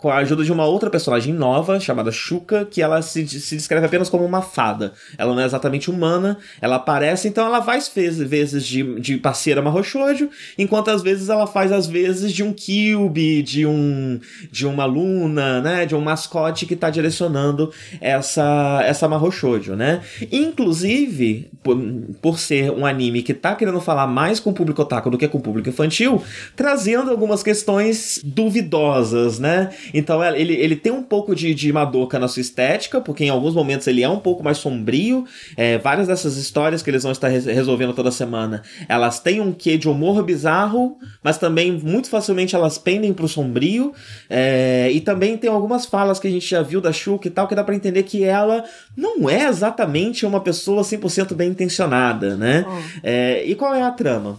[0.00, 3.86] com a ajuda de uma outra personagem nova, chamada Shuka, que ela se, se descreve
[3.86, 4.92] apenas como uma fada.
[5.18, 10.30] Ela não é exatamente humana, ela aparece, então ela faz vezes, de, de parceira Mahoushoujo,
[10.56, 14.18] enquanto às vezes ela faz às vezes de um Kyubi, de um
[14.50, 20.00] de uma Luna, né, de um mascote que tá direcionando essa essa Mahoushoujo, né?
[20.32, 21.76] Inclusive, por,
[22.22, 25.28] por ser um anime que tá querendo falar mais com o público otaku do que
[25.28, 26.22] com o público infantil,
[26.56, 29.70] trazendo algumas questões duvidosas, né?
[29.92, 33.54] Então ele, ele tem um pouco de, de Madoka na sua estética, porque em alguns
[33.54, 35.24] momentos ele é um pouco mais sombrio.
[35.56, 39.76] É, várias dessas histórias que eles vão estar resolvendo toda semana, elas têm um quê
[39.76, 43.92] de humor bizarro, mas também muito facilmente elas pendem pro sombrio.
[44.28, 47.46] É, e também tem algumas falas que a gente já viu da Shuka e tal,
[47.46, 48.64] que dá para entender que ela
[48.96, 52.64] não é exatamente uma pessoa 100% bem intencionada, né?
[52.66, 53.00] Oh.
[53.02, 54.38] É, e qual é a trama?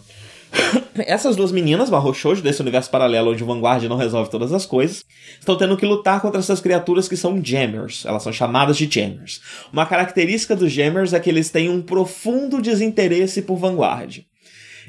[1.05, 4.65] Essas duas meninas, Barro Shoujo, desse universo paralelo onde o Vanguard não resolve todas as
[4.65, 5.05] coisas,
[5.39, 8.05] estão tendo que lutar contra essas criaturas que são Jammers.
[8.05, 9.41] Elas são chamadas de Jammers.
[9.71, 14.25] Uma característica dos Jammers é que eles têm um profundo desinteresse por Vanguard.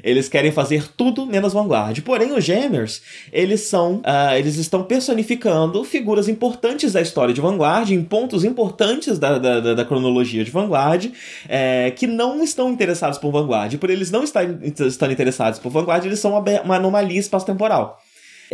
[0.03, 2.01] Eles querem fazer tudo menos Vanguard.
[2.01, 3.01] Porém, os Gemers,
[3.31, 3.95] eles são.
[3.97, 9.73] Uh, eles estão personificando figuras importantes da história de Vanguard, em pontos importantes da, da,
[9.73, 11.11] da cronologia de Vanguard,
[11.47, 13.77] é, que não estão interessados por Vanguard.
[13.77, 18.02] Por eles não estarem, estarem interessados por Vanguard, eles são uma, uma anomalia espaço-temporal.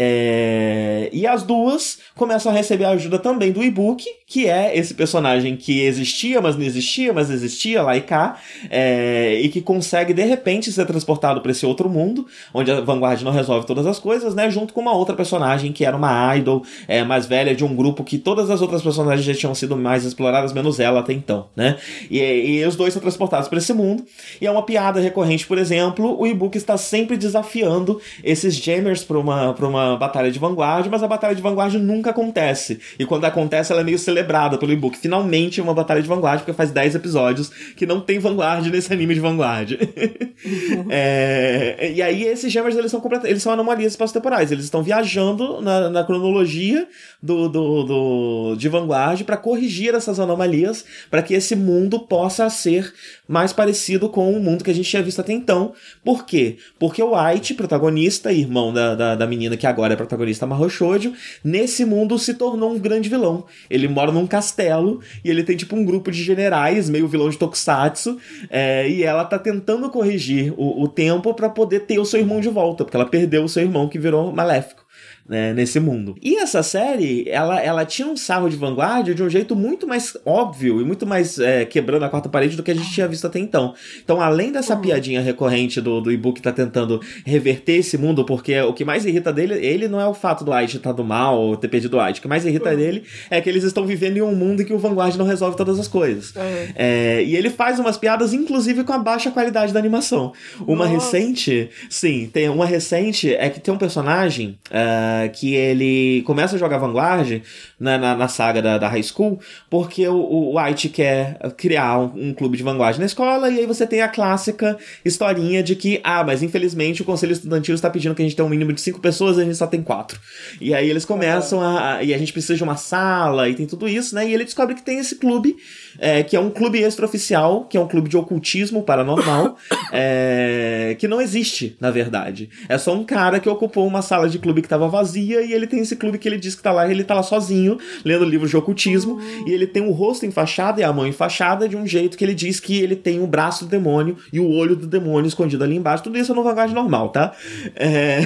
[0.01, 1.09] É...
[1.11, 5.57] E as duas começam a receber a ajuda também do e-book, que é esse personagem
[5.57, 8.37] que existia, mas não existia, mas existia lá e cá,
[8.69, 9.41] é...
[9.41, 13.33] e que consegue de repente ser transportado para esse outro mundo, onde a Vanguard não
[13.33, 14.49] resolve todas as coisas, né?
[14.49, 18.01] Junto com uma outra personagem que era uma idol é, mais velha de um grupo
[18.01, 21.75] que todas as outras personagens já tinham sido mais exploradas, menos ela até então, né?
[22.09, 24.05] E, e os dois são transportados para esse mundo,
[24.39, 29.19] e é uma piada recorrente, por exemplo, o e-book está sempre desafiando esses Jammers para
[29.19, 32.79] uma, pra uma batalha de vanguarda, mas a batalha de vanguarda nunca acontece.
[32.97, 34.97] E quando acontece, ela é meio celebrada pelo e-book.
[34.97, 39.13] Finalmente uma batalha de vanguarda, porque faz 10 episódios que não tem vanguarda nesse anime
[39.13, 39.77] de vanguarda.
[40.89, 41.91] é...
[41.93, 43.25] E aí esses gêmeos, eles são complet...
[43.25, 44.51] eles são anomalias espaço-temporais.
[44.51, 46.87] Eles estão viajando na, na cronologia
[47.21, 52.93] do, do, do, de vanguarda para corrigir essas anomalias, para que esse mundo possa ser
[53.27, 55.73] mais parecido com o mundo que a gente tinha visto até então.
[56.03, 56.57] Por quê?
[56.77, 61.13] Porque o White, protagonista, irmão da, da, da menina que agora é protagonista Mahou Shoujo,
[61.43, 63.45] nesse mundo se tornou um grande vilão.
[63.69, 67.37] Ele mora num castelo e ele tem tipo um grupo de generais, meio vilão de
[67.37, 68.17] Tokusatsu,
[68.49, 72.39] é, e ela tá tentando corrigir o, o tempo para poder ter o seu irmão
[72.39, 74.88] de volta, porque ela perdeu o seu irmão que virou maléfico
[75.29, 76.15] né, nesse mundo.
[76.21, 80.17] E essa série, ela, ela tinha um sarro de vanguarda de um jeito muito mais
[80.25, 83.27] óbvio e muito mais é, quebrando a quarta parede do que a gente tinha visto
[83.27, 83.75] até então.
[84.03, 84.81] Então, além dessa uhum.
[84.81, 89.31] piadinha recorrente do, do e-book tá tentando reverter esse mundo, porque o que mais irrita
[89.31, 91.97] dele, ele não é o fato do Aide estar tá do mal ou ter perdido
[91.97, 92.19] o Aide.
[92.19, 92.77] O que mais irrita uhum.
[92.77, 95.55] dele é que eles estão vivendo em um mundo em que o Vanguard não resolve
[95.55, 96.33] todas as coisas.
[96.35, 96.41] Uhum.
[96.75, 100.33] É, e ele faz umas piadas, inclusive, com a baixa qualidade da animação.
[100.61, 101.17] Uma Nossa.
[101.17, 104.57] recente, sim, tem uma recente, é que tem um personagem.
[104.69, 107.41] Uh, que ele começa a jogar Vanguard
[107.79, 109.39] na, na, na saga da, da, High School,
[109.69, 113.65] porque o, o White quer criar um, um, clube de Vanguard na escola, e aí
[113.65, 118.15] você tem a clássica historinha de que, ah, mas infelizmente o Conselho Estudantil está pedindo
[118.15, 120.19] que a gente tenha um mínimo de cinco pessoas e a gente só tem quatro.
[120.61, 122.03] E aí eles começam a, a.
[122.03, 124.27] E a gente precisa de uma sala e tem tudo isso, né?
[124.27, 125.57] E ele descobre que tem esse clube
[125.99, 129.57] é, que é um clube extraoficial, que é um clube de ocultismo paranormal,
[129.91, 132.49] é, que não existe, na verdade.
[132.67, 135.67] É só um cara que ocupou uma sala de clube que estava vazia e ele
[135.67, 138.23] tem esse clube que ele diz que tá lá e ele tá lá sozinho, lendo
[138.23, 139.47] livros de ocultismo, uhum.
[139.47, 142.33] e ele tem o rosto enfaixado e a mão enfaixada de um jeito que ele
[142.33, 145.75] diz que ele tem o braço do demônio e o olho do demônio escondido ali
[145.75, 146.03] embaixo.
[146.03, 147.33] Tudo isso é no Vanguard normal, tá?
[147.75, 148.19] É...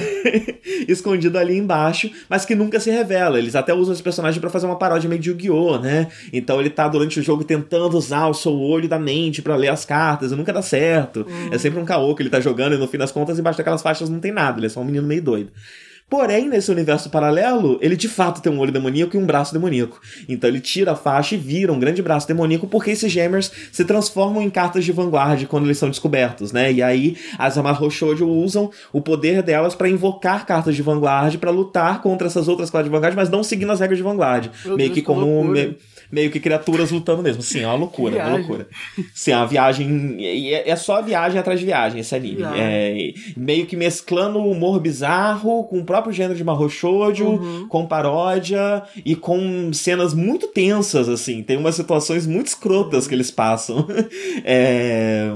[0.88, 3.38] escondido ali embaixo, mas que nunca se revela.
[3.38, 6.08] Eles até usam esse personagem para fazer uma paródia meio de Yu-Gi-Oh!, né?
[6.32, 7.63] Então ele tá durante o jogo tentando
[7.96, 11.26] usar o seu olho da mente para ler as cartas e nunca dá certo.
[11.28, 11.48] Uhum.
[11.52, 13.82] É sempre um caô que ele tá jogando e no fim das contas embaixo daquelas
[13.82, 15.50] faixas não tem nada, ele é só um menino meio doido.
[16.08, 20.00] Porém, nesse universo paralelo, ele de fato tem um olho demoníaco e um braço demoníaco.
[20.28, 23.84] Então ele tira a faixa e vira um grande braço demoníaco porque esses gemers se
[23.84, 26.70] transformam em cartas de vanguarda quando eles são descobertos, né?
[26.72, 31.50] E aí as Amarro Shoujo usam o poder delas para invocar cartas de vanguarda para
[31.50, 34.50] lutar contra essas outras cartas de vanguarda, mas não seguindo as regras de vanguarda.
[34.76, 35.26] Meio que como
[36.14, 37.42] meio que criaturas lutando mesmo.
[37.42, 38.68] Sim, é uma loucura, é uma loucura.
[39.12, 40.16] Sim, é uma viagem.
[40.20, 42.42] É, é só viagem atrás de viagem esse anime.
[42.56, 47.68] É, meio que mesclando o humor bizarro com o próprio gênero de Mahou Shoujo, uhum.
[47.68, 51.42] com paródia e com cenas muito tensas, assim.
[51.42, 53.86] Tem umas situações muito escrotas que eles passam.
[54.44, 55.32] é.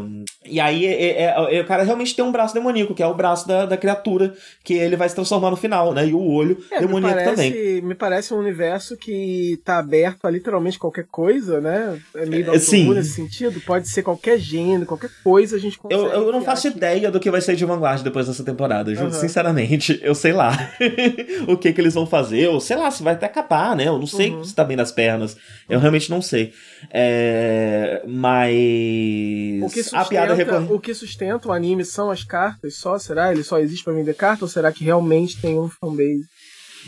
[0.50, 3.14] E aí é, é, é, o cara realmente tem um braço demoníaco, que é o
[3.14, 4.34] braço da, da criatura
[4.64, 6.06] que ele vai se transformar no final, né?
[6.06, 7.82] E o olho É, demoníaco me parece, também.
[7.82, 11.98] Me parece um universo que tá aberto a literalmente qualquer coisa, né?
[12.14, 12.92] É meio da É, sim.
[12.92, 13.60] nesse sentido.
[13.60, 16.02] Pode ser qualquer gênero, qualquer coisa a gente consegue.
[16.02, 19.10] Eu, eu não faço ideia do que vai ser de Vanguard depois dessa temporada, Aham.
[19.10, 19.98] sinceramente.
[20.02, 20.52] Eu sei lá
[21.46, 23.88] o que que eles vão fazer, ou sei lá, se vai até acabar, né?
[23.88, 24.44] Eu não sei Uhum.
[24.44, 25.36] se tá bem nas pernas.
[25.68, 26.52] Eu realmente não sei.
[26.90, 29.62] É, mas.
[29.62, 30.72] O que, a piada recorrente.
[30.72, 32.98] o que sustenta o anime são as cartas só?
[32.98, 33.32] Será?
[33.32, 36.24] Ele só existe pra vender carta ou será que realmente tem um fanbase?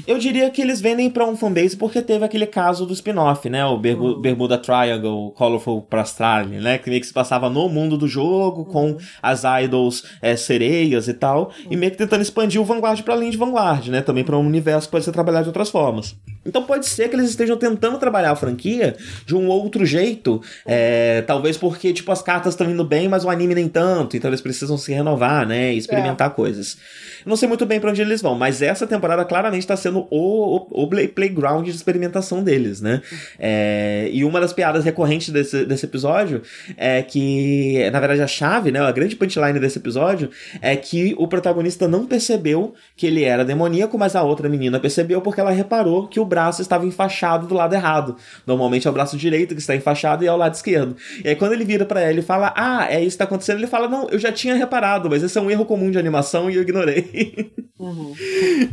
[0.07, 3.67] Eu diria que eles vendem pra um fanbase porque teve aquele caso do spin-off, né?
[3.67, 4.21] O Bergu- Uhum.
[4.21, 6.79] Bermuda Triangle, Colorful Prastrali, né?
[6.79, 11.13] Que meio que se passava no mundo do jogo, com as idols é, sereias e
[11.13, 14.01] tal, e meio que tentando expandir o Vanguard pra além de Vanguard, né?
[14.01, 16.15] Também pra um universo que pode ser trabalhado de outras formas.
[16.45, 21.23] Então pode ser que eles estejam tentando trabalhar a franquia de um outro jeito, é,
[21.23, 24.41] talvez porque, tipo, as cartas estão indo bem, mas o anime nem tanto, então eles
[24.41, 25.75] precisam se renovar, né?
[25.75, 26.79] E experimentar coisas.
[27.25, 30.07] Eu não sei muito bem pra onde eles vão, mas essa temporada claramente tá sendo
[30.11, 33.03] o, o, o play- playground de experimentação deles, né?
[33.39, 36.41] É, e uma das piadas recorrentes desse, desse episódio
[36.77, 38.81] é que, na verdade, a chave, né?
[38.81, 40.31] A grande punchline desse episódio
[40.63, 45.21] é que o protagonista não percebeu que ele era demoníaco, mas a outra menina percebeu
[45.21, 48.17] porque ela reparou que o braço estava enfaixado do lado errado.
[48.47, 50.97] Normalmente é o braço direito que está enfaixado e é o lado esquerdo.
[51.23, 53.59] E aí quando ele vira pra ela e fala, ah, é isso que tá acontecendo,
[53.59, 56.51] ele fala, não, eu já tinha reparado, mas esse é um erro comum de animação
[56.51, 57.53] e eu ignorei.
[57.79, 58.15] Uhum.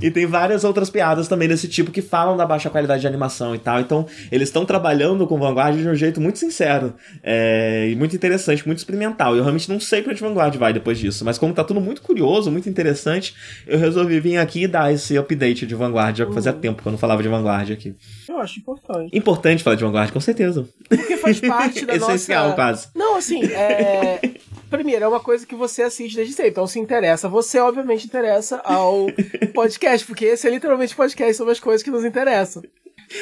[0.02, 3.56] E tem várias outras piadas também desse tipo que falam da baixa qualidade de animação
[3.56, 3.80] e tal.
[3.80, 6.94] Então, eles estão trabalhando com Vanguard de um jeito muito sincero
[7.24, 9.36] é, e muito interessante, muito experimental.
[9.36, 12.02] Eu realmente não sei pra onde Vanguard vai depois disso, mas como tá tudo muito
[12.02, 13.34] curioso, muito interessante,
[13.66, 16.88] eu resolvi vir aqui e dar esse update de Vanguard, já que fazia tempo que
[16.88, 17.96] eu não falava de Vanguard aqui.
[18.28, 19.18] Eu acho importante.
[19.18, 20.68] Importante falar de Vanguard, com certeza.
[20.88, 22.56] Porque faz parte da Essencial, nossa...
[22.56, 22.88] quase.
[22.96, 24.20] Não, assim, é...
[24.70, 27.30] Primeiro, é uma coisa que você assiste desde sempre, então se interessa.
[27.30, 29.08] Você, obviamente, interessa ao
[29.54, 32.62] podcast, porque esse é literalmente podcast sobre as coisas que nos interessam.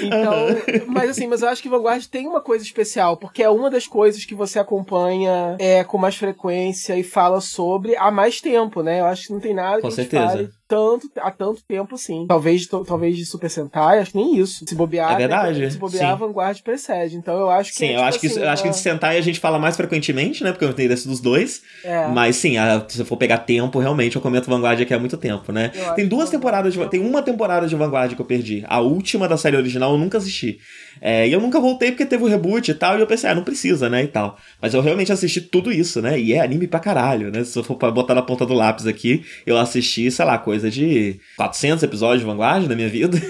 [0.01, 0.47] Então,
[0.87, 3.87] mas assim, mas eu acho que Vanguard tem uma coisa especial, porque é uma das
[3.87, 8.99] coisas que você acompanha é, com mais frequência e fala sobre há mais tempo, né?
[9.01, 10.27] Eu acho que não tem nada Com que certeza.
[10.27, 12.25] fale tanto, há tanto tempo assim.
[12.27, 14.65] Talvez, talvez de Super Sentai, acho que nem isso.
[14.67, 16.19] Se bobear, É verdade, se bobear, a sim.
[16.19, 17.15] Vanguard precede.
[17.17, 18.73] Então eu acho que Sim, é, eu tipo acho que, assim, eu acho que uma-
[18.73, 20.51] de Sentai a gente fala mais frequentemente, né?
[20.51, 21.61] Porque eu tenho interesse dos dois.
[21.83, 22.07] é.
[22.07, 25.17] Mas sim, a- se você for pegar tempo, realmente eu comento Vanguard aqui há muito
[25.17, 25.71] tempo, né?
[25.75, 28.63] Eu acho Tem duas que temporadas, de, tem uma temporada de Vanguard que eu perdi.
[28.67, 30.59] A última da série original eu nunca assisti.
[31.01, 33.35] É, e eu nunca voltei porque teve o reboot e tal, e eu pensei, ah,
[33.35, 34.37] não precisa, né, e tal.
[34.61, 36.19] Mas eu realmente assisti tudo isso, né?
[36.19, 37.43] E é anime pra caralho, né?
[37.43, 41.19] Se eu for botar na ponta do lápis aqui, eu assisti, sei lá, coisa de
[41.37, 43.21] 400 episódios de Vanguard na minha vida.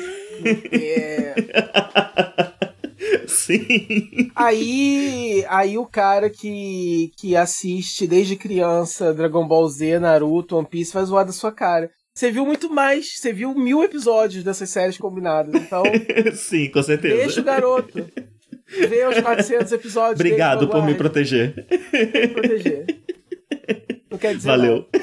[0.72, 1.36] É.
[3.28, 4.32] sim.
[4.36, 10.94] Aí, aí o cara que, que assiste desde criança Dragon Ball Z, Naruto, One Piece
[10.94, 11.90] vai zoar da sua cara.
[12.16, 15.54] Você viu muito mais, você viu mil episódios dessas séries combinadas.
[15.54, 15.84] Então,
[16.34, 17.18] sim, com certeza.
[17.18, 18.10] deixa o garoto
[18.88, 20.22] ver os 400 episódios.
[20.22, 21.68] Obrigado por me proteger.
[21.94, 22.86] me proteger.
[24.10, 24.86] Não quer dizer Valeu.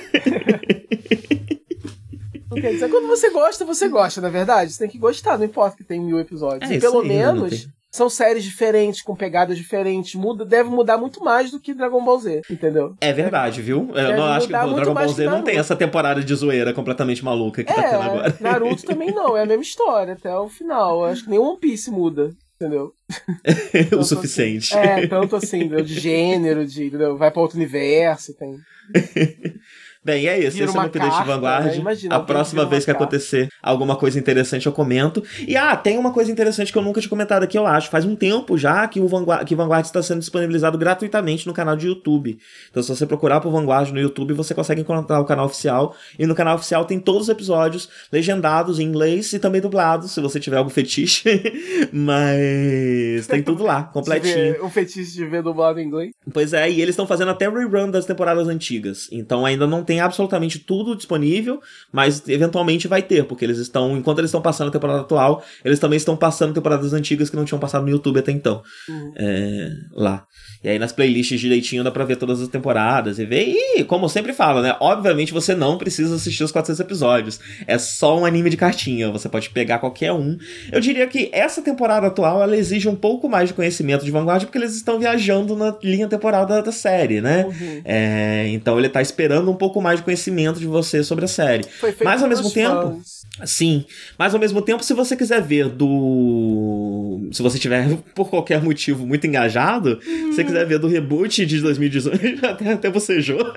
[2.50, 4.72] Não quer dizer, quando você gosta, você gosta, na verdade.
[4.72, 6.70] Você tem que gostar, não importa que tem mil episódios.
[6.70, 10.14] É e pelo aí, não menos são séries diferentes, com pegadas diferentes.
[10.14, 12.96] Muda, deve mudar muito mais do que Dragon Ball Z, entendeu?
[12.98, 13.88] É verdade, viu?
[13.88, 16.72] Eu Deve não acho que o Dragon Ball Z não tem essa temporada de zoeira
[16.72, 18.28] completamente maluca que tá tendo agora.
[18.28, 21.00] É, Naruto também não, é a mesma história até o final.
[21.00, 22.94] Eu acho que nem One Piece muda, entendeu?
[23.98, 24.74] o suficiente.
[24.74, 25.84] É, tanto assim, entendeu?
[25.84, 27.18] de gênero, de entendeu?
[27.18, 28.56] vai pra outro universo, tem.
[30.04, 30.56] Bem, é isso.
[30.56, 31.66] Vira Esse é o meu update de carta, Vanguard.
[31.66, 31.76] né?
[31.76, 33.04] Imagina, a próxima vez que carta.
[33.04, 35.22] acontecer alguma coisa interessante, eu comento.
[35.46, 37.88] E ah, tem uma coisa interessante que eu nunca tinha comentado aqui, eu acho.
[37.88, 41.76] Faz um tempo já que o Vanguard, que Vanguard está sendo disponibilizado gratuitamente no canal
[41.76, 42.36] de YouTube.
[42.70, 45.94] Então, se você procurar por Vanguard no YouTube, você consegue encontrar o canal oficial.
[46.18, 50.20] E no canal oficial tem todos os episódios legendados em inglês e também dublados, se
[50.20, 51.22] você tiver algum fetiche.
[51.92, 54.64] Mas tem tudo lá, completinho.
[54.64, 56.10] O fetiche de ver dublado em inglês.
[56.32, 59.08] Pois é, e eles estão fazendo até rerun das temporadas antigas.
[59.12, 61.60] Então ainda não tem absolutamente tudo disponível,
[61.92, 65.78] mas eventualmente vai ter, porque eles estão, enquanto eles estão passando a temporada atual, eles
[65.78, 68.62] também estão passando temporadas antigas que não tinham passado no YouTube até então.
[68.88, 69.12] Uhum.
[69.16, 70.26] É, lá.
[70.64, 73.46] E aí nas playlists direitinho dá pra ver todas as temporadas e ver.
[73.48, 74.76] E, como eu sempre falo, né?
[74.80, 77.40] Obviamente você não precisa assistir os 400 episódios.
[77.66, 79.10] É só um anime de cartinha.
[79.10, 80.38] Você pode pegar qualquer um.
[80.70, 84.44] Eu diria que essa temporada atual ela exige um pouco mais de conhecimento de Vanguard
[84.44, 87.44] porque eles estão viajando na linha temporal da, da série, né?
[87.44, 87.82] Uhum.
[87.84, 91.64] É, Então ele tá esperando um pouco mais de conhecimento de você sobre a série.
[91.64, 93.02] Foi feito Mas ao mesmo tempo,
[93.36, 93.50] fãs.
[93.50, 93.84] sim,
[94.18, 97.28] mas ao mesmo tempo, se você quiser ver do.
[97.32, 100.32] Se você tiver, por qualquer motivo, muito engajado, se Uhum.
[100.32, 103.38] você quiser ver do reboot de 2018, até, até bocejou.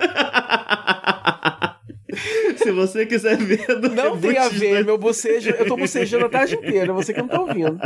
[2.56, 5.50] Se você quiser ver do Não reboot tem a de ver, meu bocejo.
[5.50, 7.78] Eu tô bocejando a tarde inteira, você que não tá ouvindo.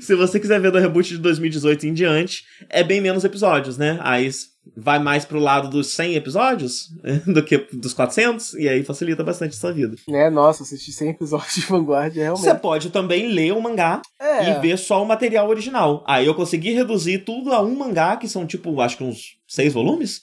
[0.00, 3.98] Se você quiser ver do reboot de 2018 em diante, é bem menos episódios, né?
[4.02, 4.30] Aí
[4.76, 6.88] vai mais pro lado dos 100 episódios
[7.26, 9.96] do que dos 400, e aí facilita bastante a sua vida.
[10.06, 12.44] Né, nossa, assisti 100 episódios de Vanguard, realmente.
[12.44, 14.50] Você pode também ler o mangá É.
[14.50, 16.04] e ver só o material original.
[16.06, 19.72] Aí eu consegui reduzir tudo a um mangá, que são tipo, acho que uns seis
[19.72, 20.20] volumes.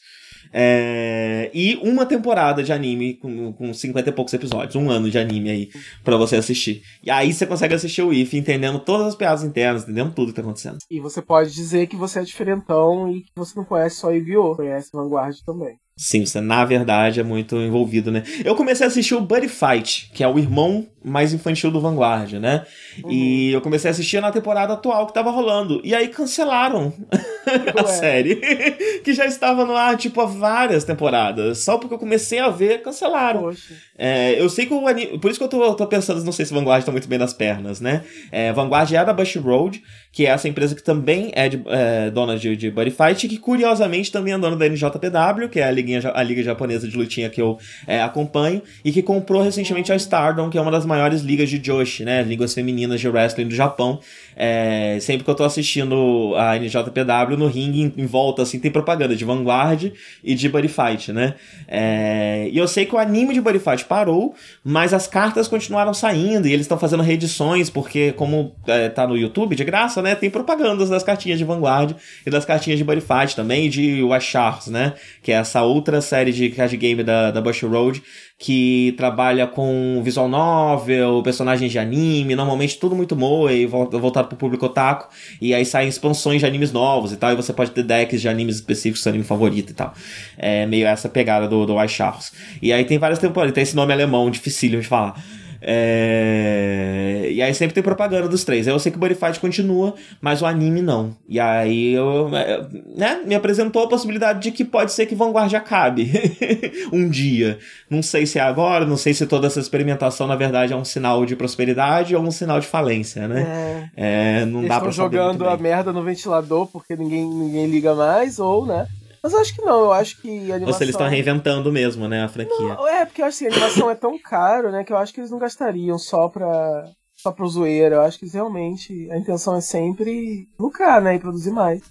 [0.51, 5.17] É, e uma temporada de anime com, com 50 e poucos episódios, um ano de
[5.17, 5.69] anime aí
[6.03, 6.81] pra você assistir.
[7.03, 10.35] E aí você consegue assistir o IF entendendo todas as piadas internas, entendendo tudo que
[10.35, 10.77] tá acontecendo.
[10.89, 14.55] E você pode dizer que você é diferentão e que você não conhece só Yu-Gi-Oh!
[14.55, 15.77] Conhece Vanguard também.
[16.01, 18.23] Sim, você na verdade é muito envolvido, né?
[18.45, 22.33] Eu comecei a assistir o Buddy Fight, que é o irmão mais infantil do Vanguard,
[22.33, 22.65] né?
[23.09, 25.81] E eu comecei a assistir na temporada atual que tava rolando.
[25.83, 26.93] E aí cancelaram
[27.77, 28.35] a série,
[29.03, 31.59] que já estava no ar, tipo, há várias temporadas.
[31.59, 33.51] Só porque eu comecei a ver, cancelaram.
[33.97, 35.19] É, eu sei que o anime.
[35.19, 37.33] Por isso que eu tô, tô pensando, não sei se Vanguard tá muito bem nas
[37.33, 38.03] pernas, né?
[38.31, 39.81] É, Vanguard é da Bush Road,
[40.11, 43.37] que é essa empresa que também é, de, é, dona de, de Buddy Fight, que
[43.37, 47.29] curiosamente também é dona da NJPW, que é a, liguinha, a liga japonesa de lutinha
[47.29, 51.21] que eu é, acompanho, e que comprou recentemente a Stardom, que é uma das maiores
[51.21, 52.21] ligas de Joshi, né?
[52.23, 53.99] Ligas femininas de wrestling do Japão.
[54.41, 58.71] É, sempre que eu tô assistindo a NJPW, no ringue, em, em volta, assim, tem
[58.71, 59.91] propaganda de Vanguard
[60.23, 61.35] e de Buddy Fight, né?
[61.67, 64.33] É, e eu sei que o anime de Buddy Fight parou,
[64.63, 69.17] mas as cartas continuaram saindo e eles estão fazendo reedições, porque como é, tá no
[69.17, 70.15] YouTube, de graça, né?
[70.15, 71.93] Tem propagandas das cartinhas de Vanguard
[72.25, 74.93] e das cartinhas de Buddy Fight também, e de Washars, né?
[75.21, 78.01] Que é essa outra série de card game da, da Bush Road,
[78.41, 84.37] que trabalha com visual novel, personagens de anime, normalmente tudo muito moe, vol- voltado pro
[84.37, 85.09] público otaku,
[85.41, 88.29] e aí saem expansões de animes novos e tal, e você pode ter decks de
[88.29, 89.93] animes específicos, seu anime favorito e tal.
[90.37, 92.31] É meio essa pegada do, do White Charles.
[92.61, 95.21] E aí tem várias temporadas, tem esse nome alemão, dificílimo de falar.
[95.61, 97.29] É...
[97.31, 98.67] E aí sempre tem propaganda dos três.
[98.67, 101.15] Eu sei que o Fight continua, mas o anime não.
[101.27, 105.53] E aí eu, é, né, me apresentou a possibilidade de que pode ser que Vanguard
[105.53, 106.11] acabe
[106.91, 107.59] um dia.
[107.89, 110.85] Não sei se é agora, não sei se toda essa experimentação na verdade é um
[110.85, 113.89] sinal de prosperidade ou um sinal de falência, né?
[113.95, 114.39] É.
[114.41, 118.65] É, não Eles dá jogando a merda no ventilador porque ninguém, ninguém liga mais, ou,
[118.65, 118.87] né?
[119.21, 120.67] Mas eu acho que não, eu acho que a animação...
[120.67, 122.75] Ou se eles estão reinventando mesmo, né, a franquia.
[122.75, 125.13] Não, é, porque eu acho que a animação é tão caro, né, que eu acho
[125.13, 127.95] que eles não gastariam só pra, só pro zoeira.
[127.95, 131.81] Eu acho que realmente, a intenção é sempre lucrar, né, e produzir mais.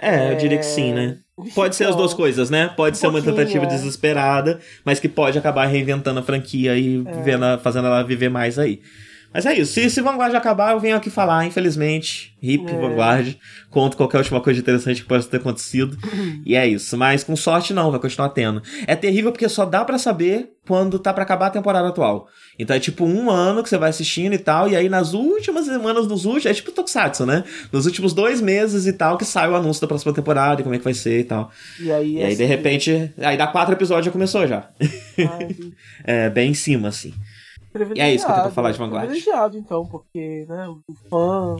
[0.00, 1.18] É, eu diria que sim, né?
[1.56, 2.68] Pode ser as duas coisas, né?
[2.68, 3.66] Pode Um ser uma tentativa é.
[3.66, 8.58] desesperada, mas que pode acabar reinventando a franquia e vivendo a- fazendo ela viver mais
[8.60, 8.80] aí.
[9.32, 9.72] Mas é isso.
[9.72, 12.34] Se, se Vanguard acabar, eu venho aqui falar, infelizmente.
[12.42, 12.74] Hip É.
[12.80, 13.36] Vanguard.
[13.70, 15.96] Conto qualquer última coisa interessante que possa ter acontecido.
[16.44, 16.96] e é isso.
[16.98, 18.62] Mas com sorte, não, vai continuar tendo.
[18.86, 22.28] É terrível porque só dá pra saber quando tá pra acabar a temporada atual.
[22.58, 25.64] Então é tipo um ano que você vai assistindo e tal, e aí nas últimas
[25.64, 26.46] semanas, nos últimos.
[26.46, 27.44] É tipo Tokusatsu, né?
[27.72, 30.74] Nos últimos dois meses e tal, que sai o anúncio da próxima temporada e como
[30.74, 31.50] é que vai ser e tal.
[31.80, 33.12] E aí, E aí, de assim, repente.
[33.18, 34.68] Aí dá quatro episódios já começou já.
[35.18, 35.56] ai,
[36.04, 37.14] É, bem em cima, assim.
[37.96, 39.06] É isso que eu tenho pra falar de Vanguard.
[39.08, 41.56] Privilegiado, então, porque, né, o fã...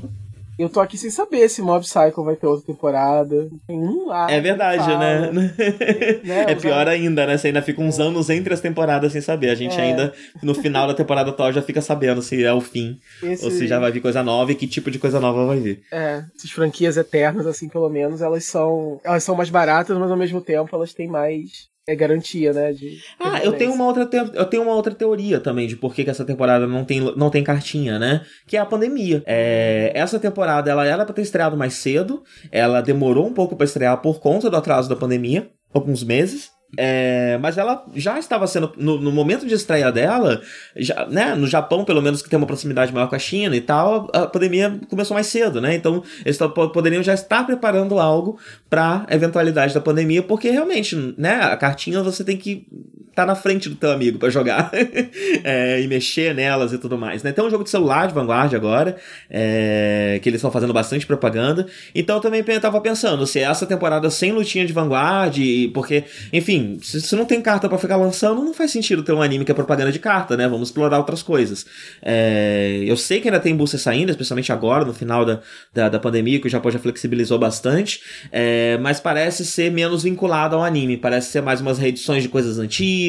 [0.58, 3.48] Eu tô aqui sem saber se Mob Psycho vai ter outra temporada.
[3.66, 4.30] Tem um lá.
[4.30, 5.30] É verdade, né?
[6.22, 7.38] Né, é pior ainda, né?
[7.38, 9.48] Você ainda fica uns anos entre as temporadas sem saber.
[9.48, 9.82] A gente É.
[9.82, 13.50] ainda, no final da temporada atual, já fica sabendo se é o fim Esse- ou
[13.50, 15.82] se já vai vir coisa nova e que tipo de coisa nova vai vir.
[15.90, 19.00] É, essas franquias eternas, assim, pelo menos, elas são.
[19.02, 22.72] Elas são mais baratas, mas ao mesmo tempo elas têm mais é, garantia, né?
[22.72, 26.04] De Ah, eu tenho uma outra, eu tenho uma outra teoria também de por que,
[26.04, 28.24] que essa temporada não tem, não tem cartinha, né?
[28.46, 29.22] Que é a pandemia.
[29.26, 33.64] É, essa temporada ela era pra ter estreado mais cedo, ela demorou um pouco pra
[33.64, 36.50] estrear por conta do atraso da pandemia, alguns meses.
[36.78, 40.40] É, mas ela já estava sendo, no, no momento de estreia dela,
[40.76, 43.60] já, né, no Japão, pelo menos que tem uma proximidade maior com a China e
[43.60, 45.74] tal, a pandemia começou mais cedo, né?
[45.74, 46.38] Então eles
[46.72, 48.38] poderiam já estar preparando algo
[48.70, 52.66] para eventualidade da pandemia, porque realmente, né, a cartinha você tem que
[53.14, 54.70] tá na frente do teu amigo para jogar
[55.44, 57.32] é, e mexer nelas e tudo mais, né?
[57.32, 58.96] Tem um jogo de celular de Vanguard agora,
[59.30, 61.66] é, que eles estão fazendo bastante propaganda.
[61.94, 65.36] Então eu também tava pensando, se essa temporada sem lutinha de Vanguard,
[65.74, 69.22] porque, enfim, se, se não tem carta para ficar lançando, não faz sentido ter um
[69.22, 70.48] anime que é propaganda de carta, né?
[70.48, 71.66] Vamos explorar outras coisas.
[72.00, 75.40] É, eu sei que ainda tem booster saindo, especialmente agora, no final da,
[75.72, 78.00] da, da pandemia, que o Japão já flexibilizou bastante,
[78.30, 82.58] é, mas parece ser menos vinculado ao anime, parece ser mais umas reedições de coisas
[82.58, 83.01] antigas,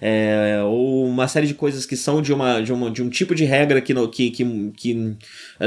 [0.00, 3.34] é, ou uma série de coisas que são de, uma, de, uma, de um tipo
[3.34, 5.16] de regra que, no, que, que, que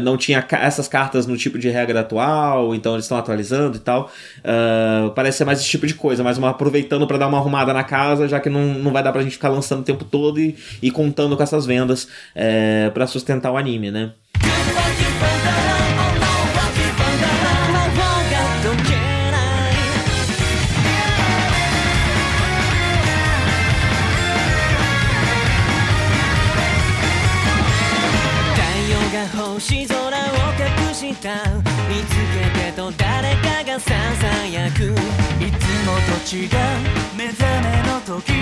[0.02, 4.12] não tinha essas cartas no tipo de regra atual, então eles estão atualizando e tal.
[4.40, 7.74] Uh, parece ser mais esse tipo de coisa, mas uma aproveitando para dar uma arrumada
[7.74, 10.40] na casa, já que não, não vai dar pra gente ficar lançando o tempo todo
[10.40, 14.14] e, e contando com essas vendas é, para sustentar o anime, né?
[31.14, 36.50] 見つけてと誰かがささやくいつもと違う
[37.16, 38.34] 目覚めの時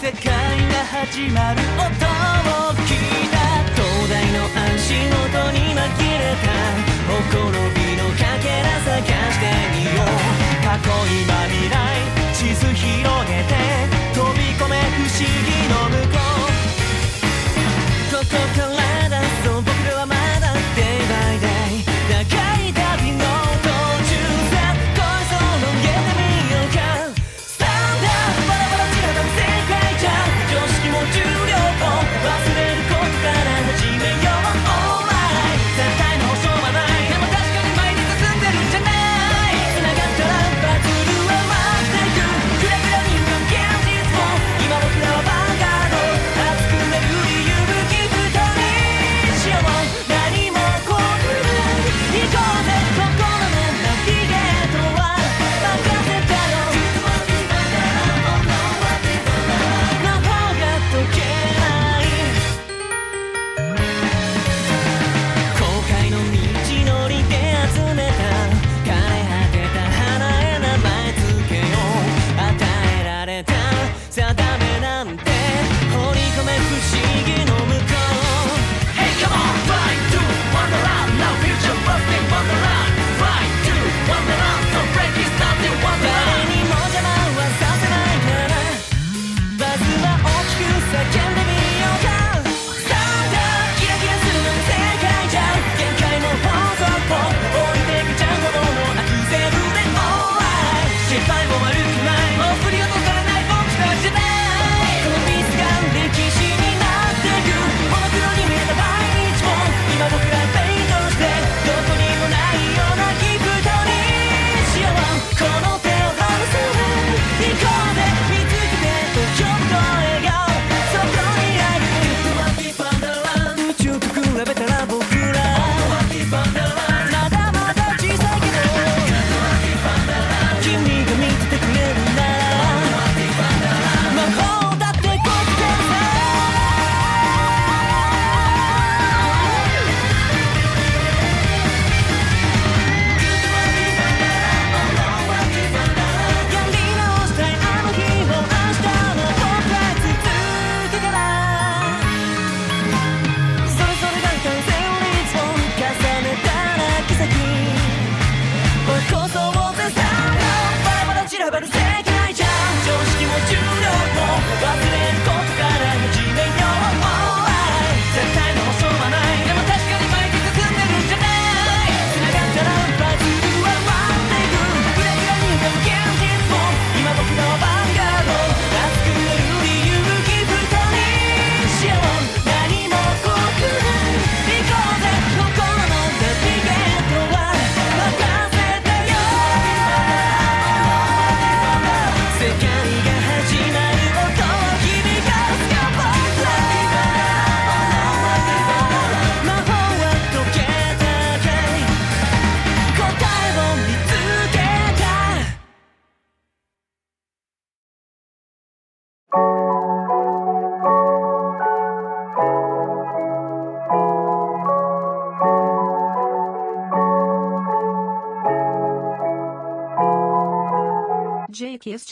[0.00, 3.34] 世界が始まる音を聞いた
[3.74, 6.54] 灯台の足元に紛れた
[7.10, 10.14] ほころびのかけら探してみよう
[10.62, 11.74] 過去今未来
[12.38, 13.58] 地図広げて
[14.14, 16.22] 飛び込め不思議の向こ
[16.58, 16.61] う